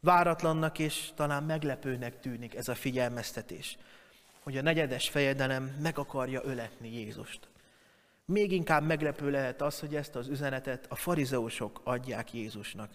Váratlannak 0.00 0.78
és 0.78 1.10
talán 1.14 1.42
meglepőnek 1.42 2.20
tűnik 2.20 2.54
ez 2.54 2.68
a 2.68 2.74
figyelmeztetés, 2.74 3.78
hogy 4.46 4.56
a 4.56 4.62
negyedes 4.62 5.08
fejedelem 5.08 5.76
meg 5.82 5.98
akarja 5.98 6.40
öletni 6.44 6.92
Jézust. 6.92 7.48
Még 8.24 8.52
inkább 8.52 8.86
meglepő 8.86 9.30
lehet 9.30 9.62
az, 9.62 9.80
hogy 9.80 9.96
ezt 9.96 10.16
az 10.16 10.28
üzenetet 10.28 10.86
a 10.88 10.94
farizeusok 10.94 11.80
adják 11.84 12.34
Jézusnak. 12.34 12.90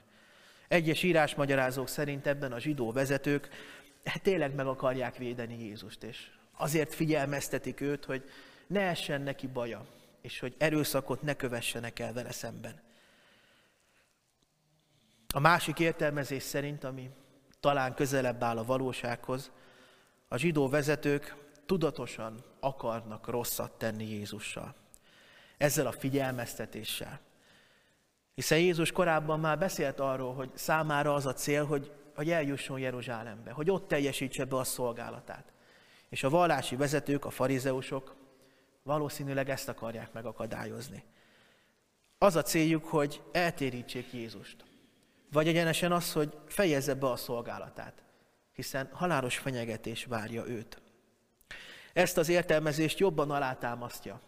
Egyes 0.67 1.03
írásmagyarázók 1.03 1.87
szerint 1.87 2.27
ebben 2.27 2.51
a 2.51 2.59
zsidó 2.59 2.91
vezetők 2.91 3.49
tényleg 4.21 4.55
meg 4.55 4.67
akarják 4.67 5.17
védeni 5.17 5.63
Jézust, 5.63 6.03
és 6.03 6.27
azért 6.57 6.93
figyelmeztetik 6.93 7.81
őt, 7.81 8.05
hogy 8.05 8.29
ne 8.67 8.81
essen 8.81 9.21
neki 9.21 9.47
baja, 9.47 9.85
és 10.21 10.39
hogy 10.39 10.55
erőszakot 10.57 11.21
ne 11.21 11.33
kövessenek 11.33 11.99
el 11.99 12.13
vele 12.13 12.31
szemben. 12.31 12.81
A 15.33 15.39
másik 15.39 15.79
értelmezés 15.79 16.43
szerint, 16.43 16.83
ami 16.83 17.09
talán 17.59 17.93
közelebb 17.93 18.43
áll 18.43 18.57
a 18.57 18.65
valósághoz, 18.65 19.51
a 20.33 20.37
zsidó 20.37 20.69
vezetők 20.69 21.35
tudatosan 21.65 22.43
akarnak 22.59 23.27
rosszat 23.27 23.71
tenni 23.71 24.09
Jézussal. 24.09 24.75
Ezzel 25.57 25.87
a 25.87 25.91
figyelmeztetéssel. 25.91 27.19
Hiszen 28.35 28.59
Jézus 28.59 28.91
korábban 28.91 29.39
már 29.39 29.57
beszélt 29.57 29.99
arról, 29.99 30.33
hogy 30.33 30.49
számára 30.53 31.13
az 31.13 31.25
a 31.25 31.33
cél, 31.33 31.65
hogy, 31.65 31.91
hogy 32.15 32.29
eljusson 32.29 32.79
Jeruzsálembe, 32.79 33.51
hogy 33.51 33.69
ott 33.69 33.87
teljesítse 33.87 34.45
be 34.45 34.55
a 34.55 34.63
szolgálatát. 34.63 35.51
És 36.09 36.23
a 36.23 36.29
vallási 36.29 36.75
vezetők, 36.75 37.25
a 37.25 37.29
farizeusok 37.29 38.15
valószínűleg 38.83 39.49
ezt 39.49 39.69
akarják 39.69 40.13
megakadályozni. 40.13 41.03
Az 42.17 42.35
a 42.35 42.41
céljuk, 42.41 42.85
hogy 42.85 43.21
eltérítsék 43.31 44.13
Jézust. 44.13 44.63
Vagy 45.31 45.47
egyenesen 45.47 45.91
az, 45.91 46.13
hogy 46.13 46.37
fejezze 46.47 46.93
be 46.93 47.09
a 47.09 47.15
szolgálatát, 47.15 48.03
hiszen 48.61 48.89
halálos 48.91 49.37
fenyegetés 49.37 50.05
várja 50.05 50.47
őt. 50.47 50.81
Ezt 51.93 52.17
az 52.17 52.29
értelmezést 52.29 52.99
jobban 52.99 53.31
alátámasztja 53.31 54.19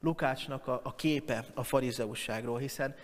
Lukácsnak 0.00 0.66
a, 0.66 0.80
a 0.84 0.94
képe 0.94 1.44
a 1.54 1.62
farizeusságról, 1.62 2.58
hiszen 2.58 2.94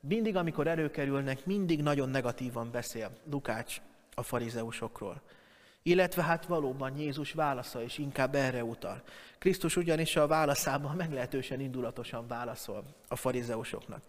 mindig, 0.00 0.36
amikor 0.36 0.66
előkerülnek, 0.66 1.46
mindig 1.46 1.82
nagyon 1.82 2.08
negatívan 2.08 2.70
beszél 2.70 3.10
Lukács 3.30 3.80
a 4.14 4.22
farizeusokról. 4.22 5.22
Illetve 5.82 6.22
hát 6.22 6.46
valóban 6.46 6.98
Jézus 6.98 7.32
válasza 7.32 7.82
is 7.82 7.98
inkább 7.98 8.34
erre 8.34 8.64
utal. 8.64 9.02
Krisztus 9.38 9.76
ugyanis 9.76 10.16
a 10.16 10.26
válaszában 10.26 10.96
meglehetősen 10.96 11.60
indulatosan 11.60 12.26
válaszol 12.26 12.84
a 13.08 13.16
farizeusoknak. 13.16 14.02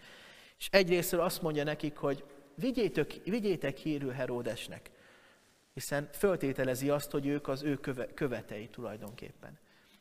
És 0.58 0.68
egyrésztről 0.72 1.22
azt 1.22 1.42
mondja 1.42 1.64
nekik, 1.64 1.98
hogy 1.98 2.24
vigyétek, 2.56 3.20
vigyétek 3.24 3.78
hírű 3.78 4.10
Heródesnek, 4.10 4.90
Hiszen 5.74 6.10
föltételezi 6.14 6.90
azt, 6.90 7.12
hogy 7.12 7.26
ők 7.26 7.48
az 7.48 7.64
ő 7.64 7.78
köve, 7.78 8.14
követei 8.14 8.68
tulajdonképpen. 8.68 9.58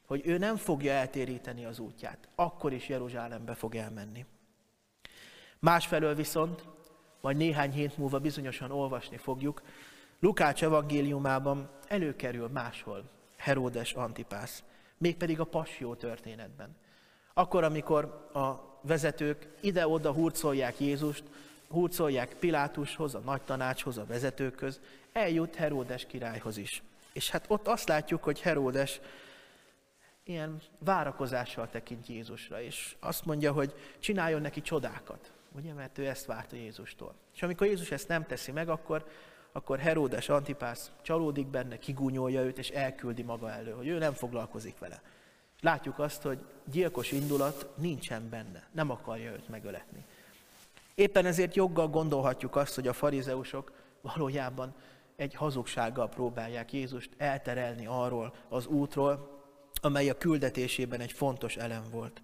Hogy 0.06 0.26
ő 0.26 0.38
nem 0.38 0.56
fogja 0.56 0.92
eltéríteni 0.92 1.64
az 1.64 1.78
útját. 1.78 2.28
Akkor 2.34 2.72
is 2.72 2.88
Jeruzsálembe 2.88 3.54
fog 3.54 3.74
elmenni. 3.74 4.26
Másfelől 5.58 6.14
viszont, 6.14 6.64
majd 7.20 7.36
néhány 7.36 7.72
hét 7.72 7.96
múlva 7.96 8.18
bizonyosan 8.18 8.70
olvasni 8.70 9.16
fogjuk, 9.16 9.62
Lukács 10.20 10.62
evangéliumában 10.62 11.70
előkerül 11.88 12.48
máshol 12.48 13.10
Heródes 13.36 13.92
Antipász, 13.92 14.62
mégpedig 14.98 15.40
a 15.40 15.44
passió 15.44 15.94
történetben. 15.94 16.76
Akkor, 17.34 17.64
amikor 17.64 18.28
a 18.32 18.78
vezetők 18.82 19.48
ide-oda 19.60 20.12
hurcolják 20.12 20.80
Jézust, 20.80 21.24
hurcolják 21.70 22.34
Pilátushoz, 22.34 23.14
a 23.14 23.18
nagy 23.18 23.42
tanácshoz, 23.42 23.98
a 23.98 24.04
vezetőkhöz, 24.04 24.80
eljut 25.12 25.54
Heródes 25.54 26.06
királyhoz 26.06 26.56
is. 26.56 26.82
És 27.12 27.30
hát 27.30 27.44
ott 27.48 27.68
azt 27.68 27.88
látjuk, 27.88 28.22
hogy 28.22 28.40
Heródes 28.40 29.00
ilyen 30.24 30.60
várakozással 30.78 31.68
tekint 31.68 32.06
Jézusra, 32.06 32.62
és 32.62 32.96
azt 33.00 33.24
mondja, 33.24 33.52
hogy 33.52 33.74
csináljon 33.98 34.40
neki 34.40 34.60
csodákat, 34.60 35.32
ugye, 35.52 35.72
mert 35.72 35.98
ő 35.98 36.06
ezt 36.06 36.26
várta 36.26 36.56
Jézustól. 36.56 37.14
És 37.34 37.42
amikor 37.42 37.66
Jézus 37.66 37.90
ezt 37.90 38.08
nem 38.08 38.26
teszi 38.26 38.52
meg, 38.52 38.68
akkor, 38.68 39.04
akkor 39.52 39.78
Heródes 39.78 40.28
Antipász 40.28 40.90
csalódik 41.02 41.46
benne, 41.46 41.78
kigúnyolja 41.78 42.42
őt, 42.42 42.58
és 42.58 42.68
elküldi 42.68 43.22
maga 43.22 43.50
elő, 43.50 43.70
hogy 43.70 43.86
ő 43.86 43.98
nem 43.98 44.12
foglalkozik 44.12 44.78
vele. 44.78 45.02
Látjuk 45.60 45.98
azt, 45.98 46.22
hogy 46.22 46.44
gyilkos 46.70 47.12
indulat 47.12 47.68
nincsen 47.76 48.28
benne, 48.28 48.68
nem 48.72 48.90
akarja 48.90 49.32
őt 49.32 49.48
megöletni. 49.48 50.04
Éppen 51.00 51.26
ezért 51.26 51.54
joggal 51.54 51.88
gondolhatjuk 51.88 52.56
azt, 52.56 52.74
hogy 52.74 52.88
a 52.88 52.92
farizeusok 52.92 53.72
valójában 54.00 54.74
egy 55.16 55.34
hazugsággal 55.34 56.08
próbálják 56.08 56.72
Jézust 56.72 57.10
elterelni 57.16 57.86
arról 57.86 58.34
az 58.48 58.66
útról, 58.66 59.40
amely 59.82 60.08
a 60.08 60.14
küldetésében 60.14 61.00
egy 61.00 61.12
fontos 61.12 61.56
elem 61.56 61.82
volt. 61.90 62.22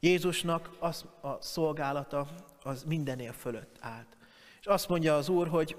Jézusnak 0.00 0.70
az 0.78 1.04
a 1.20 1.42
szolgálata 1.42 2.26
az 2.62 2.84
mindenél 2.84 3.32
fölött 3.32 3.76
állt. 3.80 4.16
És 4.60 4.66
azt 4.66 4.88
mondja 4.88 5.16
az 5.16 5.28
Úr, 5.28 5.48
hogy 5.48 5.76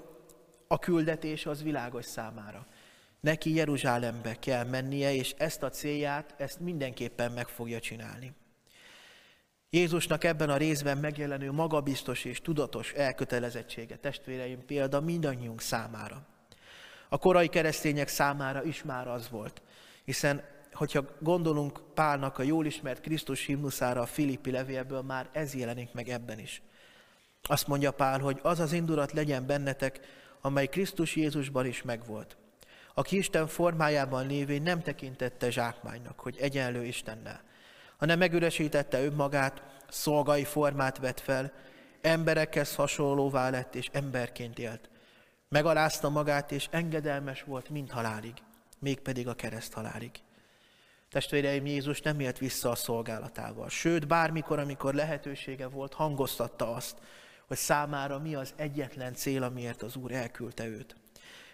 a 0.68 0.78
küldetés 0.78 1.46
az 1.46 1.62
világos 1.62 2.04
számára. 2.04 2.66
Neki 3.20 3.54
Jeruzsálembe 3.54 4.38
kell 4.38 4.64
mennie, 4.64 5.14
és 5.14 5.34
ezt 5.38 5.62
a 5.62 5.70
célját, 5.70 6.34
ezt 6.38 6.60
mindenképpen 6.60 7.32
meg 7.32 7.48
fogja 7.48 7.80
csinálni. 7.80 8.32
Jézusnak 9.74 10.24
ebben 10.24 10.50
a 10.50 10.56
részben 10.56 10.98
megjelenő 10.98 11.52
magabiztos 11.52 12.24
és 12.24 12.40
tudatos 12.40 12.92
elkötelezettsége, 12.92 13.96
testvéreim, 13.96 14.64
példa 14.66 15.00
mindannyiunk 15.00 15.60
számára. 15.60 16.26
A 17.08 17.18
korai 17.18 17.48
keresztények 17.48 18.08
számára 18.08 18.64
is 18.64 18.82
már 18.82 19.08
az 19.08 19.28
volt, 19.28 19.62
hiszen 20.04 20.44
hogyha 20.72 21.04
gondolunk 21.20 21.80
Pálnak 21.94 22.38
a 22.38 22.42
jól 22.42 22.66
ismert 22.66 23.00
Krisztus 23.00 23.44
himnuszára 23.44 24.00
a 24.00 24.06
Filippi 24.06 24.50
levélből, 24.50 25.02
már 25.02 25.28
ez 25.32 25.54
jelenik 25.54 25.92
meg 25.92 26.08
ebben 26.08 26.38
is. 26.38 26.62
Azt 27.42 27.66
mondja 27.66 27.90
Pál, 27.90 28.18
hogy 28.18 28.38
az 28.42 28.60
az 28.60 28.72
indulat 28.72 29.12
legyen 29.12 29.46
bennetek, 29.46 30.00
amely 30.40 30.66
Krisztus 30.66 31.16
Jézusban 31.16 31.66
is 31.66 31.82
megvolt. 31.82 32.36
Aki 32.94 33.16
Isten 33.16 33.46
formájában 33.46 34.26
lévén 34.26 34.62
nem 34.62 34.82
tekintette 34.82 35.50
zsákmánynak, 35.50 36.20
hogy 36.20 36.36
egyenlő 36.40 36.84
Istennel, 36.84 37.42
hanem 37.96 38.18
megüresítette 38.18 39.04
önmagát, 39.04 39.62
szolgai 39.88 40.44
formát 40.44 40.98
vett 40.98 41.20
fel, 41.20 41.52
emberekhez 42.00 42.74
hasonlóvá 42.74 43.50
lett 43.50 43.74
és 43.74 43.88
emberként 43.92 44.58
élt. 44.58 44.90
Megalázta 45.48 46.08
magát 46.08 46.52
és 46.52 46.68
engedelmes 46.70 47.42
volt 47.42 47.68
mind 47.68 47.90
halálig, 47.90 48.34
mégpedig 48.78 49.28
a 49.28 49.34
kereszt 49.34 49.72
halálig. 49.72 50.10
Testvéreim, 51.10 51.66
Jézus 51.66 52.02
nem 52.02 52.20
élt 52.20 52.38
vissza 52.38 52.70
a 52.70 52.74
szolgálatával. 52.74 53.68
Sőt, 53.68 54.06
bármikor, 54.06 54.58
amikor 54.58 54.94
lehetősége 54.94 55.66
volt, 55.66 55.94
hangoztatta 55.94 56.74
azt, 56.74 56.98
hogy 57.46 57.56
számára 57.56 58.18
mi 58.18 58.34
az 58.34 58.52
egyetlen 58.56 59.14
cél, 59.14 59.42
amiért 59.42 59.82
az 59.82 59.96
Úr 59.96 60.12
elküldte 60.12 60.66
őt. 60.66 60.96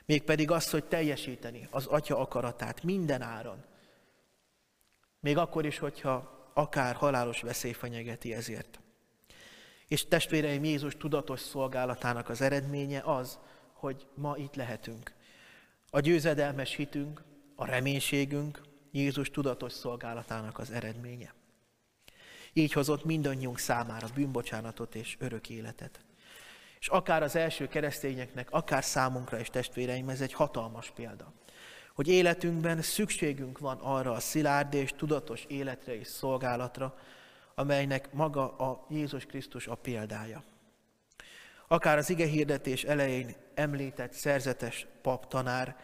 Mégpedig 0.06 0.50
azt, 0.50 0.70
hogy 0.70 0.84
teljesíteni 0.84 1.68
az 1.70 1.86
Atya 1.86 2.18
akaratát 2.18 2.82
minden 2.82 3.22
áron. 3.22 3.64
Még 5.20 5.36
akkor 5.36 5.66
is, 5.66 5.78
hogyha 5.78 6.38
akár 6.54 6.94
halálos 6.94 7.40
veszély 7.40 7.72
fenyegeti 7.72 8.34
ezért. 8.34 8.80
És 9.88 10.08
testvéreim, 10.08 10.64
Jézus 10.64 10.96
tudatos 10.96 11.40
szolgálatának 11.40 12.28
az 12.28 12.40
eredménye 12.40 13.00
az, 13.04 13.38
hogy 13.72 14.06
ma 14.14 14.36
itt 14.36 14.54
lehetünk. 14.54 15.14
A 15.90 16.00
győzedelmes 16.00 16.74
hitünk, 16.74 17.22
a 17.56 17.64
reménységünk, 17.64 18.60
Jézus 18.90 19.30
tudatos 19.30 19.72
szolgálatának 19.72 20.58
az 20.58 20.70
eredménye. 20.70 21.34
Így 22.52 22.72
hozott 22.72 23.04
mindannyiunk 23.04 23.58
számára 23.58 24.06
bűnbocsánatot 24.14 24.94
és 24.94 25.16
örök 25.18 25.48
életet. 25.48 26.04
És 26.80 26.88
akár 26.88 27.22
az 27.22 27.36
első 27.36 27.68
keresztényeknek, 27.68 28.50
akár 28.50 28.84
számunkra 28.84 29.38
és 29.38 29.48
testvéreim, 29.48 30.08
ez 30.08 30.20
egy 30.20 30.32
hatalmas 30.32 30.90
példa. 30.90 31.32
Hogy 32.00 32.08
életünkben 32.08 32.82
szükségünk 32.82 33.58
van 33.58 33.78
arra 33.78 34.12
a 34.12 34.20
szilárd 34.20 34.74
és 34.74 34.92
tudatos 34.96 35.44
életre 35.48 35.98
és 35.98 36.06
szolgálatra, 36.06 36.98
amelynek 37.54 38.12
maga 38.12 38.56
a 38.56 38.86
Jézus 38.88 39.26
Krisztus 39.26 39.66
a 39.66 39.74
példája. 39.74 40.42
Akár 41.68 41.98
az 41.98 42.10
ige 42.10 42.26
hirdetés 42.26 42.84
elején 42.84 43.34
említett 43.54 44.12
szerzetes 44.12 44.86
pap 45.02 45.28
tanár, 45.28 45.76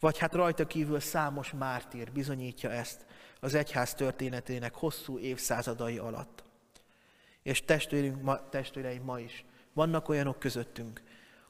vagy 0.00 0.18
hát 0.18 0.34
rajta 0.34 0.66
kívül 0.66 1.00
számos 1.00 1.52
mártír 1.52 2.12
bizonyítja 2.12 2.70
ezt 2.70 3.06
az 3.40 3.54
egyház 3.54 3.94
történetének 3.94 4.74
hosszú 4.74 5.18
évszázadai 5.18 5.98
alatt. 5.98 6.44
És 7.42 7.64
testvérünk, 7.64 8.22
ma, 8.22 8.48
testvéreim 8.48 9.02
ma 9.02 9.20
is, 9.20 9.44
vannak 9.72 10.08
olyanok 10.08 10.38
közöttünk, 10.38 11.02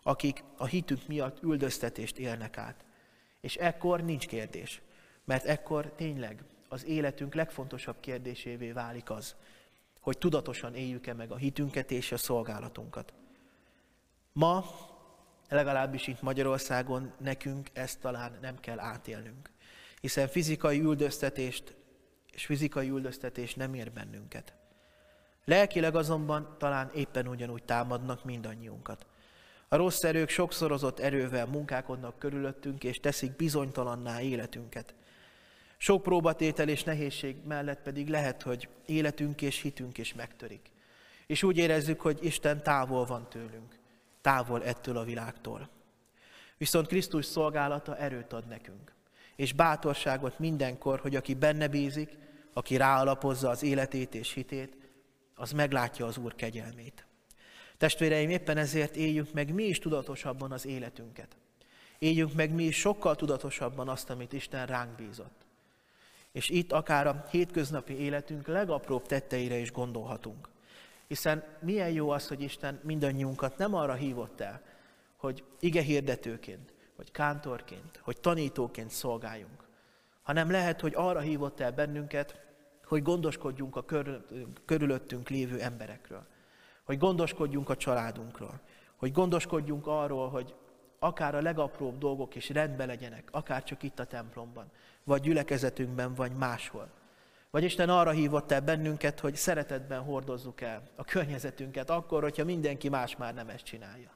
akik 0.03 0.45
a 0.57 0.67
hitünk 0.67 1.07
miatt 1.07 1.43
üldöztetést 1.43 2.19
élnek 2.19 2.59
át. 2.59 2.84
És 3.45 3.57
ekkor 3.57 4.05
nincs 4.05 4.27
kérdés, 4.27 4.83
mert 5.25 5.45
ekkor 5.45 5.93
tényleg 5.97 6.45
az 6.69 6.85
életünk 6.85 7.35
legfontosabb 7.35 7.97
kérdésévé 8.01 8.73
válik 8.73 9.11
az, 9.11 9.35
hogy 10.01 10.19
tudatosan 10.19 10.75
éljük-e 10.75 11.15
meg 11.15 11.31
a 11.31 11.37
hitünket 11.37 11.91
és 11.91 12.13
a 12.13 12.17
szolgálatunkat. 12.17 13.13
Ma 14.33 14.65
legalábbis 15.49 16.07
itt 16.07 16.23
Magyarországon 16.23 17.13
nekünk 17.19 17.71
ezt 17.73 18.01
talán 18.01 18.39
nem 18.41 18.61
kell 18.61 18.79
átélnünk. 18.79 19.51
Hiszen 20.01 20.29
fizikai 20.29 20.81
üldöztetést 20.81 21.75
és 22.33 22.47
fizikai 22.47 22.89
üldöztetés 22.89 23.55
nem 23.55 23.75
ér 23.75 23.93
bennünket. 23.93 24.55
Lelkileg 25.45 25.95
azonban 25.95 26.57
talán 26.59 26.91
éppen 26.95 27.29
ugyanúgy 27.29 27.65
támadnak 27.65 28.25
mindannyiunkat. 28.25 29.07
A 29.75 29.77
rossz 29.77 30.05
erők 30.05 30.29
sokszorozott 30.29 30.99
erővel 30.99 31.47
munkálkodnak 31.47 32.19
körülöttünk, 32.19 32.85
és 32.85 33.01
teszik 33.01 33.37
bizonytalanná 33.37 34.21
életünket. 34.21 34.95
Sok 35.77 36.03
próbatétel 36.03 36.69
és 36.69 36.83
nehézség 36.83 37.37
mellett 37.47 37.83
pedig 37.83 38.09
lehet, 38.09 38.43
hogy 38.43 38.69
életünk 38.87 39.43
és 39.43 39.61
hitünk 39.61 39.99
is 39.99 40.15
megtörik. 40.15 40.71
És 41.27 41.43
úgy 41.43 41.57
érezzük, 41.57 42.01
hogy 42.01 42.19
Isten 42.25 42.63
távol 42.63 43.05
van 43.05 43.29
tőlünk 43.29 43.79
távol 44.21 44.65
ettől 44.65 44.97
a 44.97 45.05
világtól. 45.05 45.69
Viszont 46.57 46.87
Krisztus 46.87 47.25
szolgálata 47.25 47.97
erőt 47.97 48.33
ad 48.33 48.47
nekünk, 48.47 48.93
és 49.37 49.53
bátorságot 49.53 50.39
mindenkor, 50.39 51.01
hogy 51.01 51.17
aki 51.17 51.35
benne 51.35 51.69
bízik, 51.69 52.17
aki 52.53 52.77
ráalapozza 52.77 53.49
az 53.49 53.63
életét 53.63 54.15
és 54.15 54.33
hitét, 54.33 54.77
az 55.35 55.53
meglátja 55.53 56.07
az 56.07 56.17
Úr 56.17 56.35
kegyelmét. 56.35 57.07
Testvéreim, 57.77 58.31
éppen 58.31 58.57
ezért 58.57 58.97
éljünk 58.97 59.33
meg 59.33 59.55
mi 59.55 59.65
is 59.65 59.79
tudatosabban 59.79 60.53
az 60.53 60.67
életünket. 60.67 61.37
Éljünk 61.99 62.35
meg 62.35 62.55
mi 62.55 62.65
is 62.65 62.77
sokkal 62.77 63.17
tudatosabban 63.17 63.89
azt, 63.89 64.11
amit 64.11 64.33
Isten 64.33 64.67
ránk 64.67 64.97
bízott. 64.97 65.47
És 66.33 66.49
itt 66.49 66.73
akár 66.73 67.07
a 67.07 67.25
hétköznapi 67.31 67.99
életünk 67.99 68.47
legapróbb 68.47 69.07
tetteire 69.07 69.57
is 69.57 69.73
gondolhatunk. 69.73 70.49
Hiszen 71.07 71.45
milyen 71.61 71.91
jó 71.91 72.11
az, 72.11 72.29
hogy 72.29 72.43
Isten 72.43 72.81
mindannyiunkat 72.83 73.59
nem 73.59 73.75
arra 73.75 73.95
hívott 73.95 74.41
el, 74.41 74.63
hogy 75.17 75.45
ige 75.61 75.83
hirdetőként, 75.83 76.73
vagy 76.97 77.11
kántorként, 77.11 78.01
hogy 78.03 78.21
tanítóként 78.21 78.91
szolgáljunk, 78.91 79.65
hanem 80.23 80.51
lehet, 80.51 80.81
hogy 80.81 80.93
arra 80.97 81.21
hívott 81.21 81.61
el 81.61 81.73
bennünket, 81.73 82.41
hogy 82.85 83.03
gondoskodjunk 83.03 83.77
a 83.77 83.85
körülöttünk 84.65 85.29
lévő 85.29 85.61
emberekről, 85.61 86.27
hogy 86.85 86.99
gondoskodjunk 86.99 87.69
a 87.69 87.77
családunkról, 87.77 88.61
hogy 88.97 89.13
gondoskodjunk 89.13 89.87
arról, 89.87 90.29
hogy 90.29 90.55
akár 90.99 91.35
a 91.35 91.43
legapróbb 91.43 91.99
dolgok 91.99 92.35
is 92.35 92.49
rendben 92.49 92.87
legyenek, 92.87 93.29
akár 93.31 93.65
csak 93.65 93.83
itt 93.83 93.99
a 93.99 94.05
templomban, 94.05 94.71
vagy 95.05 95.21
gyülekezetünkben, 95.21 96.15
vagy 96.15 96.33
máshol. 96.33 96.89
Vagy 97.51 97.65
Isten 97.65 97.89
arra 97.89 98.11
hívott 98.11 98.53
el 98.53 98.61
bennünket, 98.61 99.21
hogy 99.21 99.37
szeretetben 99.37 100.03
hordozzuk 100.03 100.61
el 100.61 100.83
a 100.97 101.05
környezetünket, 101.05 101.91
akkor, 101.91 102.23
hogyha 102.23 102.45
mindenki 102.45 102.89
más 102.89 103.17
már 103.17 103.35
nem 103.35 103.49
ezt 103.49 103.65
csinálja. 103.65 104.13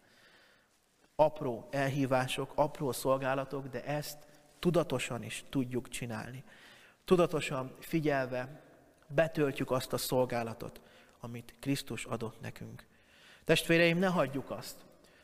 apró 1.16 1.68
elhívások, 1.70 2.52
apró 2.54 2.92
szolgálatok, 2.92 3.66
de 3.66 3.84
ezt 3.84 4.18
tudatosan 4.58 5.22
is 5.22 5.44
tudjuk 5.50 5.88
csinálni. 5.88 6.44
Tudatosan 7.04 7.74
figyelve 7.78 8.60
betöltjük 9.06 9.70
azt 9.70 9.92
a 9.92 9.96
szolgálatot, 9.96 10.80
amit 11.20 11.54
Krisztus 11.60 12.04
adott 12.04 12.40
nekünk. 12.40 12.84
Testvéreim, 13.44 13.98
ne 13.98 14.06
hagyjuk 14.06 14.50
azt, 14.50 14.76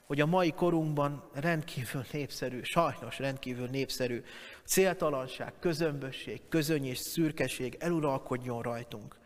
hogy 0.07 0.21
a 0.21 0.27
mai 0.27 0.53
korunkban 0.53 1.29
rendkívül 1.33 2.05
népszerű, 2.13 2.63
sajnos 2.63 3.19
rendkívül 3.19 3.67
népszerű 3.67 4.23
céltalanság, 4.65 5.53
közömbösség, 5.59 6.49
közöny 6.49 6.85
és 6.85 6.99
szürkeség 6.99 7.77
eluralkodjon 7.79 8.63
rajtunk, 8.63 9.17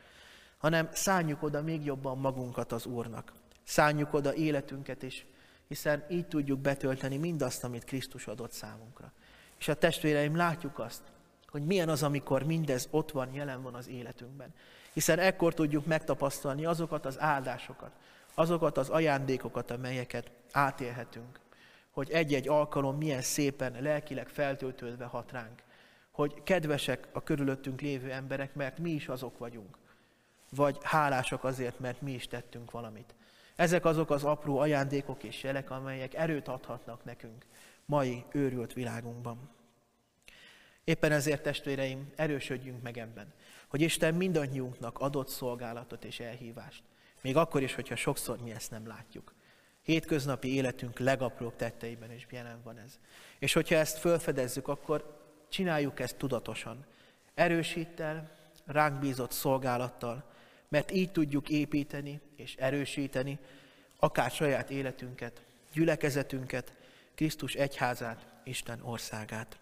hanem 0.59 0.89
szálljuk 0.93 1.43
oda 1.43 1.63
még 1.63 1.85
jobban 1.85 2.19
magunkat 2.19 2.73
az 2.73 2.87
Úrnak. 2.87 3.33
Szálljuk 3.65 4.15
oda 4.15 4.35
életünket 4.35 5.03
is, 5.03 5.27
hiszen 5.69 6.05
így 6.11 6.27
tudjuk 6.27 6.59
betölteni 6.59 7.17
mindazt, 7.17 7.65
amit 7.65 7.85
Krisztus 7.85 8.27
adott 8.27 8.53
számunkra. 8.53 9.13
És 9.59 9.69
a 9.69 9.75
testvéreim, 9.75 10.37
látjuk 10.37 10.79
azt, 10.79 11.03
hogy 11.47 11.65
milyen 11.65 11.89
az, 11.89 12.03
amikor 12.03 12.43
mindez 12.43 12.89
ott 12.91 13.11
van, 13.11 13.33
jelen 13.33 13.63
van 13.63 13.75
az 13.75 13.89
életünkben. 13.89 14.55
Hiszen 14.99 15.19
ekkor 15.19 15.55
tudjuk 15.55 15.87
megtapasztalni 15.87 16.65
azokat 16.65 17.07
az 17.07 17.21
áldásokat, 17.21 17.91
azokat 18.35 18.79
az 18.79 18.89
ajándékokat, 18.89 19.71
amelyeket 19.71 20.31
átélhetünk. 20.53 21.41
Hogy 21.91 22.11
egy-egy 22.11 22.49
alkalom 22.49 22.97
milyen 22.97 23.23
szépen, 23.23 23.77
lelkileg 23.81 24.29
feltöltődve 24.29 25.05
hat 25.05 25.33
ránk. 25.33 25.63
Hogy 26.11 26.43
kedvesek 26.43 27.09
a 27.13 27.23
körülöttünk 27.23 27.81
lévő 27.81 28.11
emberek, 28.11 28.55
mert 28.55 28.79
mi 28.79 28.91
is 28.91 29.09
azok 29.09 29.39
vagyunk. 29.39 29.79
Vagy 30.51 30.79
hálásak 30.83 31.45
azért, 31.45 31.79
mert 31.81 32.01
mi 32.01 32.13
is 32.13 32.27
tettünk 32.27 32.71
valamit. 32.71 33.15
Ezek 33.57 33.85
azok 33.85 34.11
az 34.11 34.25
apró 34.25 34.59
ajándékok 34.59 35.23
és 35.23 35.43
jelek, 35.43 35.71
amelyek 35.71 36.15
erőt 36.15 36.49
adhatnak 36.49 37.05
nekünk 37.05 37.45
mai 37.85 38.25
őrült 38.33 38.73
világunkban. 38.73 39.58
Éppen 40.89 41.13
ezért, 41.13 41.43
testvéreim, 41.43 42.13
erősödjünk 42.17 42.83
meg 42.83 42.99
ebben, 42.99 43.33
hogy 43.67 43.81
Isten 43.81 44.15
mindannyiunknak 44.15 44.99
adott 44.99 45.29
szolgálatot 45.29 46.05
és 46.05 46.21
elhívást. 46.21 46.83
Még 47.21 47.37
akkor 47.37 47.63
is, 47.63 47.75
hogyha 47.75 47.97
sokszor 47.97 48.39
mi 48.43 48.51
ezt 48.51 48.71
nem 48.71 48.87
látjuk. 48.87 49.35
Hétköznapi 49.83 50.55
életünk 50.55 50.99
legapróbb 50.99 51.57
tetteiben 51.57 52.13
is 52.13 52.27
jelen 52.31 52.61
van 52.63 52.79
ez. 52.79 52.99
És 53.39 53.53
hogyha 53.53 53.75
ezt 53.75 53.99
felfedezzük, 53.99 54.69
akkor 54.69 55.21
csináljuk 55.49 56.01
ezt 56.01 56.17
tudatosan. 56.17 56.85
Erősítel, 57.35 58.31
ránk 58.67 58.99
bízott 58.99 59.33
szolgálattal, 59.33 60.25
mert 60.69 60.91
így 60.91 61.13
tudjuk 61.13 61.49
építeni 61.49 62.21
és 62.37 62.57
erősíteni 62.57 63.39
akár 63.99 64.31
saját 64.31 64.71
életünket, 64.71 65.43
gyülekezetünket, 65.73 66.73
Krisztus 67.15 67.55
egyházát, 67.55 68.27
Isten 68.45 68.81
országát. 68.83 69.59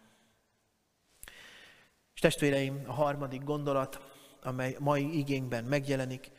És 2.17 2.23
testvéreim, 2.23 2.83
a 2.87 2.93
harmadik 2.93 3.45
gondolat, 3.45 4.01
amely 4.43 4.77
mai 4.81 5.19
igényben 5.19 5.65
megjelenik, 5.65 6.31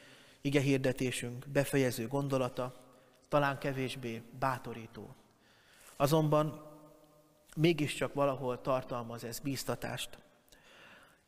ige 0.42 0.60
hirdetésünk 0.60 1.48
befejező 1.48 2.08
gondolata, 2.08 2.76
talán 3.28 3.58
kevésbé 3.58 4.22
bátorító. 4.40 5.16
Azonban 5.96 6.66
mégiscsak 7.56 8.14
valahol 8.14 8.62
tartalmaz 8.62 9.24
ez 9.24 9.40
bíztatást. 9.40 10.18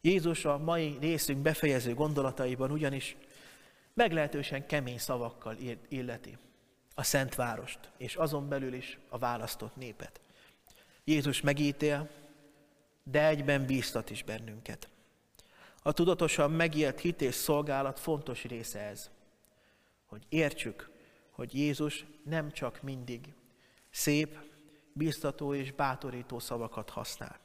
Jézus 0.01 0.45
a 0.45 0.57
mai 0.57 0.97
részünk 0.99 1.39
befejező 1.39 1.93
gondolataiban 1.93 2.71
ugyanis 2.71 3.17
meglehetősen 3.93 4.65
kemény 4.65 4.97
szavakkal 4.97 5.57
illeti 5.89 6.37
a 6.95 7.03
Szent 7.03 7.35
Várost, 7.35 7.79
és 7.97 8.15
azon 8.15 8.47
belül 8.47 8.73
is 8.73 8.99
a 9.09 9.17
választott 9.17 9.75
népet. 9.75 10.21
Jézus 11.03 11.41
megítél, 11.41 12.09
de 13.11 13.27
egyben 13.27 13.65
bíztat 13.65 14.09
is 14.09 14.23
bennünket. 14.23 14.89
A 15.81 15.91
tudatosan 15.91 16.51
megélt 16.51 16.99
hit 16.99 17.21
és 17.21 17.35
szolgálat 17.35 17.99
fontos 17.99 18.43
része 18.43 18.79
ez, 18.79 19.09
hogy 20.05 20.25
értsük, 20.29 20.89
hogy 21.29 21.53
Jézus 21.53 22.05
nem 22.23 22.51
csak 22.51 22.81
mindig 22.81 23.33
szép, 23.89 24.37
bíztató 24.93 25.53
és 25.53 25.71
bátorító 25.71 26.39
szavakat 26.39 26.89
használ. 26.89 27.39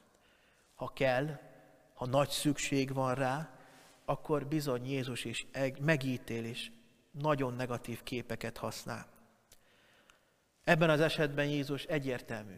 Ha 0.75 0.93
kell, 0.95 1.41
ha 1.95 2.07
nagy 2.07 2.29
szükség 2.29 2.93
van 2.93 3.15
rá, 3.15 3.59
akkor 4.05 4.47
bizony 4.47 4.87
Jézus 4.87 5.25
is 5.25 5.47
megítél 5.81 6.45
és 6.45 6.71
nagyon 7.11 7.55
negatív 7.55 8.03
képeket 8.03 8.57
használ. 8.57 9.07
Ebben 10.65 10.91
az 10.91 11.01
esetben 11.01 11.47
Jézus 11.47 11.85
egyértelmű. 11.85 12.57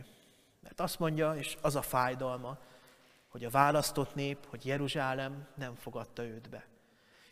Mert 0.61 0.81
azt 0.81 0.99
mondja, 0.99 1.37
és 1.37 1.57
az 1.61 1.77
a 1.77 1.83
fájdalma, 1.83 2.59
hogy 3.37 3.45
a 3.45 3.51
választott 3.51 4.15
nép, 4.15 4.47
hogy 4.49 4.67
Jeruzsálem 4.67 5.47
nem 5.55 5.75
fogadta 5.75 6.25
őt 6.25 6.49
be. 6.49 6.67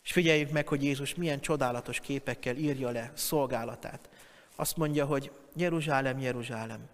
És 0.02 0.12
figyeljük 0.12 0.50
meg, 0.50 0.68
hogy 0.68 0.82
Jézus 0.82 1.14
milyen 1.14 1.40
csodálatos 1.40 2.00
képekkel 2.00 2.56
írja 2.56 2.90
le 2.90 3.12
szolgálatát. 3.14 4.08
Azt 4.56 4.76
mondja, 4.76 5.06
hogy 5.06 5.32
Jeruzsálem, 5.54 6.18
Jeruzsálem, 6.18 6.88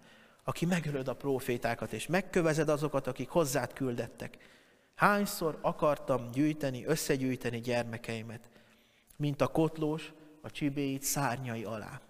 aki 0.44 0.66
megölöd 0.66 1.08
a 1.08 1.16
profétákat, 1.16 1.92
és 1.92 2.06
megkövezed 2.06 2.68
azokat, 2.68 3.06
akik 3.06 3.28
hozzád 3.28 3.72
küldettek. 3.72 4.36
Hányszor 4.94 5.58
akartam 5.60 6.30
gyűjteni, 6.30 6.84
összegyűjteni 6.84 7.60
gyermekeimet, 7.60 8.48
mint 9.16 9.40
a 9.40 9.46
kotlós 9.46 10.12
a 10.40 10.50
csibéit 10.50 11.02
szárnyai 11.02 11.64
alá. 11.64 12.00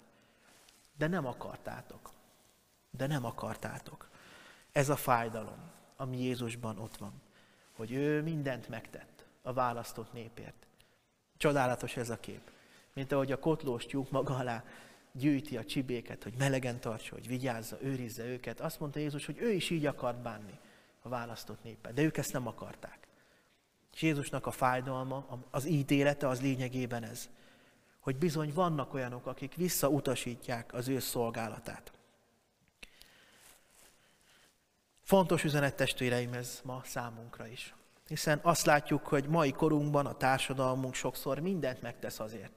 De 0.96 1.06
nem 1.06 1.26
akartátok. 1.26 2.10
De 2.90 3.06
nem 3.06 3.24
akartátok. 3.24 4.08
Ez 4.72 4.88
a 4.88 4.96
fájdalom, 4.96 5.78
ami 6.00 6.22
Jézusban 6.22 6.78
ott 6.78 6.96
van. 6.96 7.12
Hogy 7.76 7.92
ő 7.92 8.22
mindent 8.22 8.68
megtett 8.68 9.24
a 9.42 9.52
választott 9.52 10.12
népért. 10.12 10.66
Csodálatos 11.36 11.96
ez 11.96 12.10
a 12.10 12.20
kép. 12.20 12.50
Mint 12.92 13.12
ahogy 13.12 13.32
a 13.32 13.38
kotlós 13.38 13.86
tyúk 13.86 14.10
maga 14.10 14.36
alá 14.36 14.64
gyűjti 15.12 15.56
a 15.56 15.64
csibéket, 15.64 16.22
hogy 16.22 16.34
melegen 16.38 16.80
tartsa, 16.80 17.14
hogy 17.14 17.26
vigyázza, 17.26 17.82
őrizze 17.82 18.24
őket. 18.24 18.60
Azt 18.60 18.80
mondta 18.80 18.98
Jézus, 18.98 19.26
hogy 19.26 19.38
ő 19.38 19.50
is 19.50 19.70
így 19.70 19.86
akart 19.86 20.22
bánni 20.22 20.58
a 21.02 21.08
választott 21.08 21.62
néppel, 21.62 21.92
de 21.92 22.02
ők 22.02 22.16
ezt 22.16 22.32
nem 22.32 22.46
akarták. 22.46 23.08
És 23.92 24.02
Jézusnak 24.02 24.46
a 24.46 24.50
fájdalma, 24.50 25.44
az 25.50 25.64
ítélete 25.64 26.28
az 26.28 26.40
lényegében 26.40 27.02
ez, 27.02 27.28
hogy 28.00 28.16
bizony 28.16 28.52
vannak 28.54 28.94
olyanok, 28.94 29.26
akik 29.26 29.54
visszautasítják 29.54 30.74
az 30.74 30.88
ő 30.88 30.98
szolgálatát. 30.98 31.92
Fontos 35.10 35.44
üzenet 35.44 35.74
testvéreim 35.74 36.32
ez 36.32 36.60
ma 36.64 36.82
számunkra 36.84 37.46
is. 37.46 37.74
Hiszen 38.08 38.38
azt 38.42 38.66
látjuk, 38.66 39.06
hogy 39.06 39.28
mai 39.28 39.52
korunkban 39.52 40.06
a 40.06 40.16
társadalmunk 40.16 40.94
sokszor 40.94 41.38
mindent 41.38 41.82
megtesz 41.82 42.20
azért, 42.20 42.52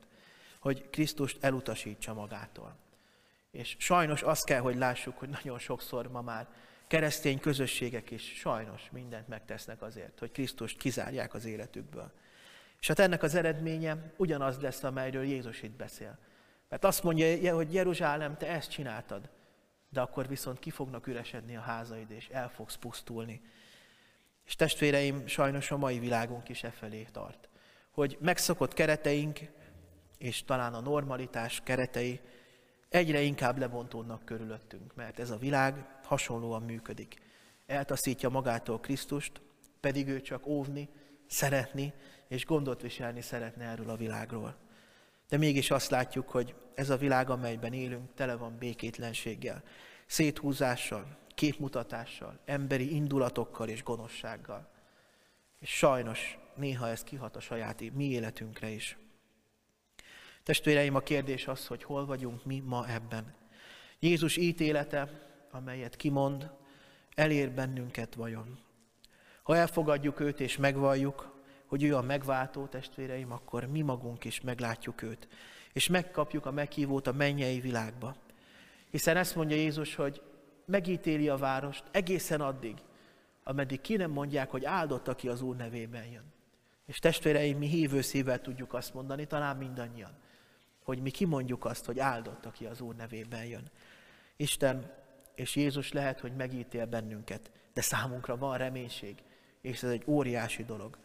hogy 0.59 0.89
Krisztust 0.89 1.37
elutasítsa 1.43 2.13
magától. 2.13 2.75
És 3.51 3.75
sajnos 3.79 4.21
azt 4.21 4.45
kell, 4.45 4.59
hogy 4.59 4.75
lássuk, 4.75 5.17
hogy 5.17 5.29
nagyon 5.29 5.59
sokszor 5.59 6.07
ma 6.07 6.21
már 6.21 6.47
keresztény 6.87 7.39
közösségek 7.39 8.11
is 8.11 8.33
sajnos 8.35 8.89
mindent 8.91 9.27
megtesznek 9.27 9.81
azért, 9.81 10.19
hogy 10.19 10.31
Krisztust 10.31 10.77
kizárják 10.77 11.33
az 11.33 11.45
életükből. 11.45 12.11
És 12.79 12.87
hát 12.87 12.99
ennek 12.99 13.23
az 13.23 13.35
eredménye 13.35 14.13
ugyanaz 14.17 14.59
lesz, 14.59 14.83
amelyről 14.83 15.23
Jézus 15.23 15.61
itt 15.61 15.75
beszél. 15.75 16.17
Mert 16.69 16.85
azt 16.85 17.03
mondja, 17.03 17.55
hogy 17.55 17.73
Jeruzsálem, 17.73 18.37
te 18.37 18.47
ezt 18.47 18.69
csináltad, 18.69 19.29
de 19.93 20.01
akkor 20.01 20.27
viszont 20.27 20.59
ki 20.59 20.69
fognak 20.69 21.07
üresedni 21.07 21.55
a 21.55 21.61
házaid, 21.61 22.11
és 22.11 22.29
el 22.29 22.49
fogsz 22.49 22.75
pusztulni. 22.75 23.41
És 24.45 24.55
testvéreim, 24.55 25.27
sajnos 25.27 25.71
a 25.71 25.77
mai 25.77 25.99
világunk 25.99 26.49
is 26.49 26.63
e 26.63 26.71
felé 26.71 27.07
tart. 27.11 27.49
Hogy 27.91 28.17
megszokott 28.21 28.73
kereteink, 28.73 29.39
és 30.17 30.43
talán 30.43 30.73
a 30.73 30.79
normalitás 30.79 31.61
keretei 31.63 32.19
egyre 32.89 33.21
inkább 33.21 33.57
lebontódnak 33.57 34.25
körülöttünk, 34.25 34.95
mert 34.95 35.19
ez 35.19 35.29
a 35.29 35.37
világ 35.37 35.85
hasonlóan 36.03 36.61
működik. 36.61 37.15
Eltaszítja 37.65 38.29
magától 38.29 38.79
Krisztust, 38.79 39.41
pedig 39.79 40.07
ő 40.07 40.21
csak 40.21 40.47
óvni, 40.47 40.89
szeretni 41.27 41.93
és 42.27 42.45
gondot 42.45 42.81
viselni 42.81 43.21
szeretne 43.21 43.65
erről 43.65 43.89
a 43.89 43.95
világról. 43.95 44.55
De 45.29 45.37
mégis 45.37 45.71
azt 45.71 45.89
látjuk, 45.89 46.29
hogy 46.29 46.55
ez 46.75 46.89
a 46.89 46.97
világ, 46.97 47.29
amelyben 47.29 47.73
élünk, 47.73 48.13
tele 48.13 48.35
van 48.35 48.57
békétlenséggel, 48.57 49.63
széthúzással, 50.05 51.17
képmutatással, 51.35 52.39
emberi 52.45 52.95
indulatokkal 52.95 53.69
és 53.69 53.83
gonoszsággal. 53.83 54.71
És 55.59 55.69
sajnos 55.69 56.37
néha 56.55 56.89
ez 56.89 57.03
kihat 57.03 57.35
a 57.35 57.39
saját 57.39 57.93
mi 57.93 58.03
életünkre 58.03 58.69
is. 58.69 58.97
Testvéreim, 60.43 60.95
a 60.95 60.99
kérdés 60.99 61.47
az, 61.47 61.67
hogy 61.67 61.83
hol 61.83 62.05
vagyunk 62.05 62.45
mi 62.45 62.59
ma 62.59 62.87
ebben. 62.87 63.35
Jézus 63.99 64.37
ítélete, 64.37 65.09
amelyet 65.51 65.95
kimond, 65.95 66.51
elér 67.15 67.51
bennünket 67.51 68.15
vajon. 68.15 68.59
Ha 69.43 69.55
elfogadjuk 69.55 70.19
őt 70.19 70.39
és 70.39 70.57
megvalljuk, 70.57 71.32
hogy 71.73 71.83
ő 71.83 71.95
a 71.95 72.01
megváltó 72.01 72.65
testvéreim, 72.65 73.31
akkor 73.31 73.65
mi 73.65 73.81
magunk 73.81 74.25
is 74.25 74.41
meglátjuk 74.41 75.01
őt, 75.01 75.27
és 75.71 75.87
megkapjuk 75.87 76.45
a 76.45 76.51
meghívót 76.51 77.07
a 77.07 77.11
mennyei 77.11 77.59
világba. 77.59 78.15
Hiszen 78.89 79.17
ezt 79.17 79.35
mondja 79.35 79.55
Jézus, 79.55 79.95
hogy 79.95 80.21
megítéli 80.65 81.29
a 81.29 81.37
várost 81.37 81.83
egészen 81.91 82.41
addig, 82.41 82.77
ameddig 83.43 83.81
ki 83.81 83.95
nem 83.95 84.11
mondják, 84.11 84.49
hogy 84.49 84.65
áldott, 84.65 85.07
aki 85.07 85.27
az 85.27 85.41
Úr 85.41 85.55
nevében 85.55 86.05
jön. 86.05 86.23
És 86.85 86.99
testvéreim, 86.99 87.57
mi 87.57 87.67
hívő 87.67 88.01
szívvel 88.01 88.41
tudjuk 88.41 88.73
azt 88.73 88.93
mondani, 88.93 89.25
talán 89.25 89.57
mindannyian, 89.57 90.17
hogy 90.83 91.01
mi 91.01 91.09
kimondjuk 91.09 91.65
azt, 91.65 91.85
hogy 91.85 91.99
áldott, 91.99 92.45
aki 92.45 92.65
az 92.65 92.81
Úr 92.81 92.95
nevében 92.95 93.45
jön. 93.45 93.71
Isten 94.35 94.91
és 95.35 95.55
Jézus 95.55 95.91
lehet, 95.91 96.19
hogy 96.19 96.35
megítél 96.35 96.85
bennünket, 96.85 97.51
de 97.73 97.81
számunkra 97.81 98.37
van 98.37 98.57
reménység, 98.57 99.23
és 99.61 99.83
ez 99.83 99.89
egy 99.89 100.03
óriási 100.05 100.63
dolog. 100.63 100.97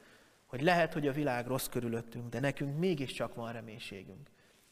Hogy 0.48 0.61
lehet, 0.61 0.92
hogy 0.92 1.06
a 1.06 1.12
világ 1.12 1.46
rossz 1.46 1.66
körülöttünk, 1.66 2.28
de 2.28 2.40
nekünk 2.40 2.78
mégiscsak 2.78 3.34
van 3.34 3.52
reménységünk. 3.52 4.28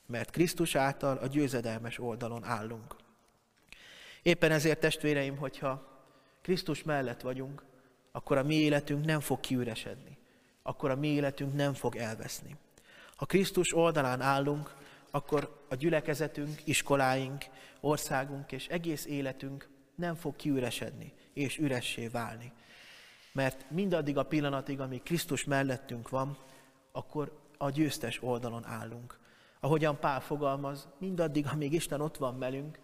Mert 0.06 0.30
Krisztus 0.30 0.74
által 0.74 1.16
a 1.16 1.26
győzedelmes 1.26 1.98
oldalon 1.98 2.44
állunk. 2.44 2.96
Éppen 4.22 4.50
ezért, 4.50 4.80
testvéreim, 4.80 5.36
hogyha 5.36 6.02
Krisztus 6.42 6.82
mellett 6.82 7.20
vagyunk, 7.20 7.64
akkor 8.12 8.36
a 8.36 8.42
mi 8.42 8.54
életünk 8.54 9.04
nem 9.04 9.20
fog 9.20 9.40
kiüresedni. 9.40 10.18
Akkor 10.62 10.90
a 10.90 10.96
mi 10.96 11.08
életünk 11.08 11.54
nem 11.54 11.74
fog 11.74 11.96
elveszni. 11.96 12.56
Ha 13.16 13.26
Krisztus 13.26 13.74
oldalán 13.74 14.20
állunk, 14.20 14.74
akkor 15.10 15.64
a 15.68 15.74
gyülekezetünk, 15.74 16.60
iskoláink, 16.64 17.44
országunk 17.80 18.52
és 18.52 18.66
egész 18.66 19.06
életünk 19.06 19.68
nem 19.94 20.14
fog 20.14 20.36
kiüresedni 20.36 21.12
és 21.32 21.58
üressé 21.58 22.08
válni. 22.08 22.52
Mert 23.36 23.70
mindaddig 23.70 24.16
a 24.16 24.22
pillanatig, 24.22 24.80
amíg 24.80 25.02
Krisztus 25.02 25.44
mellettünk 25.44 26.08
van, 26.08 26.36
akkor 26.92 27.38
a 27.58 27.70
győztes 27.70 28.22
oldalon 28.22 28.64
állunk. 28.66 29.18
Ahogyan 29.60 29.98
Pál 29.98 30.20
fogalmaz, 30.20 30.88
mindaddig, 30.98 31.46
amíg 31.52 31.72
Isten 31.72 32.00
ott 32.00 32.16
van 32.16 32.38
velünk, 32.38 32.78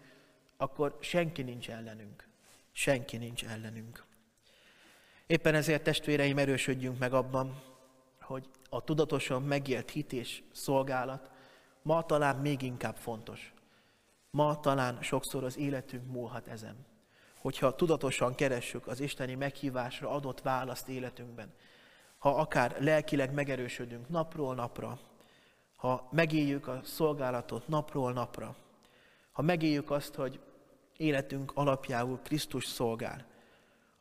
akkor 0.57 0.97
senki 0.99 1.41
nincs 1.41 1.69
ellenünk. 1.69 2.27
Senki 2.71 3.17
nincs 3.17 3.45
ellenünk. 3.45 4.03
Éppen 5.27 5.55
ezért 5.55 5.83
testvéreim 5.83 6.37
erősödjünk 6.37 6.99
meg 6.99 7.13
abban, 7.13 7.61
hogy 8.21 8.49
a 8.69 8.83
tudatosan 8.83 9.43
megélt 9.43 9.89
hit 9.89 10.13
és 10.13 10.43
szolgálat 10.51 11.29
ma 11.81 12.05
talán 12.05 12.35
még 12.35 12.61
inkább 12.61 12.95
fontos. 12.95 13.53
Ma 14.31 14.59
talán 14.59 15.01
sokszor 15.01 15.43
az 15.43 15.57
életünk 15.57 16.11
múlhat 16.11 16.47
ezen. 16.47 16.85
Hogyha 17.43 17.75
tudatosan 17.75 18.35
keressük 18.35 18.87
az 18.87 18.99
isteni 18.99 19.35
meghívásra 19.35 20.09
adott 20.09 20.41
választ 20.41 20.87
életünkben, 20.87 21.53
ha 22.17 22.35
akár 22.35 22.75
lelkileg 22.79 23.33
megerősödünk 23.33 24.09
napról 24.09 24.55
napra, 24.55 24.99
ha 25.75 26.07
megéljük 26.11 26.67
a 26.67 26.81
szolgálatot 26.83 27.67
napról 27.67 28.13
napra, 28.13 28.55
ha 29.31 29.41
megéljük 29.41 29.91
azt, 29.91 30.15
hogy 30.15 30.39
életünk 30.97 31.51
alapjául 31.55 32.19
Krisztus 32.23 32.65
szolgál, 32.65 33.25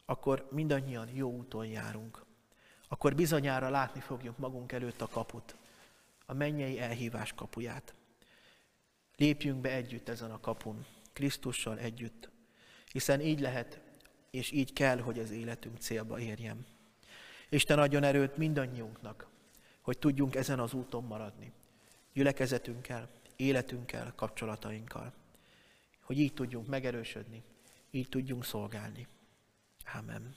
akkor 0.05 0.49
mindannyian 0.51 1.09
jó 1.13 1.31
úton 1.31 1.67
járunk. 1.67 2.25
Akkor 2.89 3.15
bizonyára 3.15 3.69
látni 3.69 4.01
fogjuk 4.01 4.39
magunk 4.39 4.73
előtt 4.73 5.01
a 5.01 5.09
kaput, 5.09 5.57
a 6.27 6.35
mennyei 6.35 6.81
elhívás 6.81 7.33
kapuját. 7.33 7.95
Lépjünk 9.17 9.61
be 9.61 9.71
együtt 9.71 10.09
ezen 10.09 10.31
a 10.31 10.41
kapun, 10.41 10.87
Krisztussal 11.13 11.79
együtt, 11.79 12.32
hiszen 12.93 13.21
így 13.21 13.41
lehet, 13.41 13.81
és 14.31 14.51
így 14.51 14.73
kell, 14.73 14.99
hogy 14.99 15.19
az 15.19 15.31
életünk 15.31 15.79
célba 15.79 16.21
érjen. 16.21 16.67
Isten 17.49 17.79
adjon 17.79 18.03
erőt 18.03 18.37
mindannyiunknak, 18.37 19.27
hogy 19.81 19.99
tudjunk 19.99 20.35
ezen 20.35 20.59
az 20.59 20.73
úton 20.73 21.05
maradni, 21.05 21.53
gyülekezetünkkel, 22.13 23.09
életünkkel, 23.37 24.13
kapcsolatainkkal, 24.17 25.13
hogy 26.01 26.19
így 26.19 26.35
tudjunk 26.35 26.67
megerősödni, 26.67 27.43
így 27.91 28.09
tudjunk 28.09 28.45
szolgálni. 28.45 29.07
Amen. 29.95 30.35